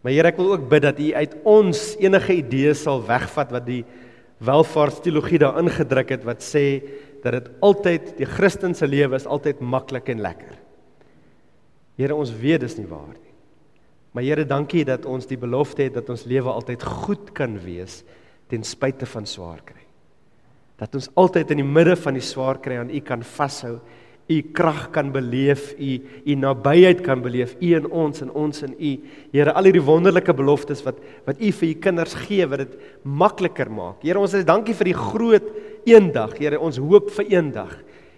Maar 0.00 0.12
Here, 0.12 0.28
ek 0.28 0.36
wil 0.36 0.52
ook 0.52 0.68
bid 0.68 0.82
dat 0.82 0.98
U 0.98 1.12
uit 1.14 1.34
ons 1.42 1.96
enige 1.98 2.32
idee 2.34 2.74
sal 2.74 3.02
wegvat 3.06 3.50
wat 3.50 3.66
die 3.66 3.84
welvaartsteologie 4.44 5.40
daar 5.40 5.58
ingedruk 5.62 6.10
het 6.12 6.24
wat 6.28 6.44
sê 6.44 6.66
dat 7.24 7.38
dit 7.38 7.48
altyd 7.64 8.12
die 8.18 8.28
Christelike 8.28 8.86
lewe 8.86 9.16
is 9.16 9.26
altyd 9.26 9.60
maklik 9.60 10.10
en 10.12 10.20
lekker. 10.22 10.58
Here, 11.96 12.14
ons 12.14 12.32
weet 12.36 12.60
dis 12.60 12.76
nie 12.76 12.88
waar 12.90 13.14
nie. 13.14 13.32
Maar 14.12 14.24
Here, 14.24 14.44
dankie 14.48 14.84
dat 14.84 15.06
ons 15.08 15.28
die 15.28 15.40
belofte 15.40 15.86
het 15.88 15.96
dat 15.96 16.10
ons 16.12 16.26
lewe 16.28 16.52
altyd 16.52 16.84
goed 16.84 17.32
kan 17.36 17.56
wees 17.64 18.02
ten 18.48 18.64
spyte 18.64 19.08
van 19.08 19.26
swaar 19.26 19.62
kry. 19.64 19.82
Dat 20.76 20.94
ons 20.94 21.08
altyd 21.16 21.54
in 21.54 21.62
die 21.62 21.68
midde 21.68 21.96
van 21.96 22.16
die 22.16 22.24
swaar 22.24 22.60
kry 22.60 22.76
aan 22.80 22.92
U 22.92 23.00
kan 23.00 23.24
vashou, 23.24 23.78
U 24.26 24.40
krag 24.52 24.90
kan 24.90 25.12
beleef, 25.14 25.72
U 25.78 25.90
U 26.26 26.34
nabyheid 26.34 27.00
kan 27.06 27.22
beleef, 27.22 27.54
U 27.62 27.68
in 27.78 27.86
ons 27.86 28.22
en 28.24 28.30
ons 28.34 28.62
in 28.66 28.74
U. 28.74 28.92
Here, 29.30 29.52
al 29.54 29.68
hierdie 29.68 29.84
wonderlike 29.86 30.34
beloftes 30.34 30.82
wat 30.82 30.98
wat 31.28 31.38
U 31.38 31.52
vir 31.60 31.68
U 31.68 31.74
kinders 31.84 32.16
gee, 32.26 32.46
wat 32.50 32.64
dit 32.64 32.74
makliker 33.04 33.70
maak. 33.70 34.02
Here, 34.02 34.18
ons 34.18 34.34
is 34.34 34.46
dankie 34.48 34.74
vir 34.74 34.90
die 34.90 34.98
groot 34.98 35.52
eendag. 35.86 36.34
Here, 36.40 36.58
ons 36.58 36.80
hoop 36.82 37.12
vir 37.20 37.30
eendag. 37.36 37.76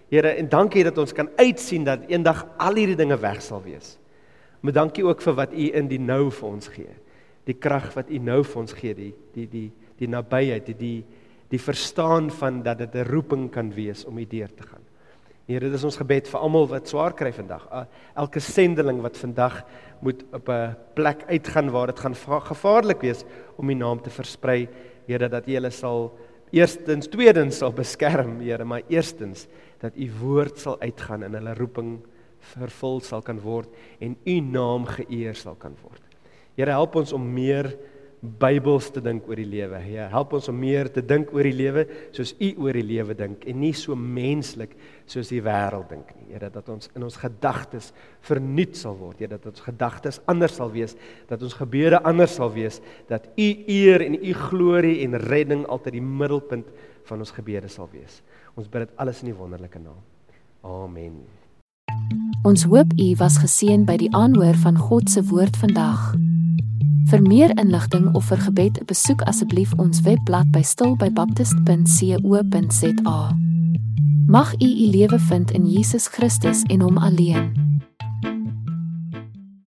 Here, 0.08 0.32
en 0.40 0.48
dankie 0.48 0.86
dat 0.88 0.96
ons 0.98 1.12
kan 1.12 1.28
uitsien 1.36 1.84
dat 1.84 2.08
eendag 2.08 2.46
al 2.56 2.80
hierdie 2.80 2.96
dinge 2.96 3.20
weg 3.20 3.42
sal 3.44 3.60
wees. 3.66 3.98
Maar 4.64 4.80
dankie 4.80 5.04
ook 5.04 5.20
vir 5.22 5.36
wat 5.36 5.52
u 5.52 5.68
in 5.76 5.88
die 5.90 6.00
nou 6.00 6.30
vir 6.32 6.48
ons 6.48 6.72
gee. 6.72 6.94
Die 7.48 7.56
krag 7.56 7.92
wat 7.94 8.08
u 8.10 8.18
nou 8.18 8.40
vir 8.44 8.60
ons 8.64 8.74
gee, 8.76 8.96
die 8.96 9.12
die 9.36 9.46
die 9.52 9.68
die 9.98 10.08
nabyheid, 10.08 10.72
die 10.72 10.78
die 10.78 10.98
die 11.48 11.60
verstaan 11.60 12.28
van 12.30 12.62
dat 12.62 12.78
dit 12.78 12.94
'n 12.94 13.08
roeping 13.08 13.50
kan 13.50 13.72
wees 13.74 14.04
om 14.04 14.18
u 14.18 14.24
deur 14.24 14.48
te 14.54 14.62
gaan. 14.62 14.87
Here, 15.48 15.64
dit 15.64 15.72
is 15.78 15.84
ons 15.88 15.96
gebed 15.96 16.26
vir 16.28 16.42
almal 16.44 16.66
wat 16.68 16.90
swaar 16.90 17.14
kry 17.16 17.30
vandag. 17.32 17.62
Elke 18.20 18.40
sendeling 18.44 18.98
wat 19.00 19.16
vandag 19.16 19.62
moet 20.04 20.20
op 20.36 20.48
'n 20.52 20.76
plek 20.94 21.24
uitgaan 21.24 21.70
waar 21.72 21.86
dit 21.86 21.98
gaan 21.98 22.14
gevaarlik 22.14 23.00
wees 23.00 23.24
om 23.56 23.70
u 23.70 23.74
naam 23.74 24.02
te 24.02 24.10
versprei. 24.10 24.68
Here, 25.06 25.28
dat 25.28 25.48
u 25.48 25.52
hulle 25.54 25.70
sal 25.70 26.12
eerstens, 26.52 27.08
tweedens 27.08 27.56
sal 27.56 27.72
beskerm, 27.72 28.40
Here, 28.40 28.64
maar 28.64 28.82
eerstens 28.88 29.46
dat 29.80 29.96
u 29.96 30.10
woord 30.20 30.58
sal 30.58 30.80
uitgaan 30.80 31.22
in 31.22 31.34
hulle 31.34 31.54
roeping 31.54 32.00
vervul 32.38 33.00
sal 33.00 33.22
kan 33.22 33.40
word 33.40 33.68
en 34.00 34.16
u 34.24 34.40
naam 34.40 34.84
geëer 34.84 35.34
sal 35.34 35.54
kan 35.54 35.74
word. 35.82 36.02
Here 36.56 36.70
help 36.70 36.94
ons 36.94 37.12
om 37.12 37.32
meer 37.34 37.78
Bybels 38.18 38.88
te 38.90 38.98
dink 39.02 39.28
oor 39.30 39.38
die 39.38 39.46
lewe. 39.46 39.78
Ja, 39.92 40.08
help 40.10 40.32
ons 40.34 40.48
om 40.50 40.56
meer 40.58 40.88
te 40.90 41.04
dink 41.06 41.30
oor 41.34 41.46
die 41.46 41.54
lewe 41.54 41.84
soos 42.16 42.32
u 42.42 42.48
oor 42.64 42.74
die 42.74 42.86
lewe 42.86 43.14
dink 43.14 43.44
en 43.46 43.60
nie 43.62 43.72
so 43.78 43.94
menslik 43.94 44.72
soos 45.06 45.30
die 45.30 45.42
wêreld 45.44 45.86
dink 45.92 46.10
nie. 46.16 46.32
Here 46.32 46.50
dat 46.50 46.66
ons 46.72 46.90
in 46.98 47.06
ons 47.06 47.18
gedagtes 47.22 47.92
vernuut 48.26 48.74
sal 48.76 48.98
word. 48.98 49.22
Here 49.22 49.36
dat 49.36 49.46
ons 49.46 49.62
gedagtes 49.62 50.18
anders 50.26 50.58
sal 50.58 50.72
wees, 50.74 50.96
dat 51.30 51.42
ons 51.46 51.54
gebede 51.60 52.02
anders 52.02 52.34
sal 52.40 52.50
wees, 52.54 52.80
dat 53.06 53.30
u 53.38 53.48
eer 53.70 54.02
en 54.08 54.18
u 54.18 54.34
glorie 54.48 54.98
en 55.06 55.18
redding 55.28 55.66
altyd 55.70 56.00
die 56.00 56.04
middelpunt 56.04 56.72
van 57.08 57.22
ons 57.22 57.34
gebede 57.36 57.70
sal 57.70 57.86
wees. 57.94 58.22
Ons 58.58 58.66
bid 58.66 58.88
dit 58.88 58.96
alles 58.98 59.22
in 59.22 59.30
die 59.30 59.38
wonderlike 59.38 59.78
naam. 59.78 60.02
Amen. 60.66 61.22
Ons 62.42 62.66
hoop 62.66 62.92
u 62.98 63.14
was 63.22 63.38
geseën 63.38 63.86
by 63.86 63.96
die 64.00 64.10
aanhoor 64.14 64.58
van 64.66 64.78
God 64.78 65.10
se 65.10 65.22
woord 65.30 65.56
vandag. 65.56 66.12
Vir 67.08 67.22
meer 67.24 67.48
inligting 67.56 68.10
of 68.14 68.26
vir 68.28 68.36
gebed, 68.44 68.84
besoek 68.84 69.22
asseblief 69.24 69.72
ons 69.80 70.04
webblad 70.04 70.52
by 70.52 70.60
stilbybaptist.co.za. 70.60 73.20
Mag 74.28 74.52
u 74.60 74.68
u 74.68 74.86
lewe 74.92 75.16
vind 75.18 75.50
in 75.56 75.64
Jesus 75.70 76.08
Christus 76.12 76.62
en 76.68 76.80
hom 76.84 76.98
alleen. 76.98 77.80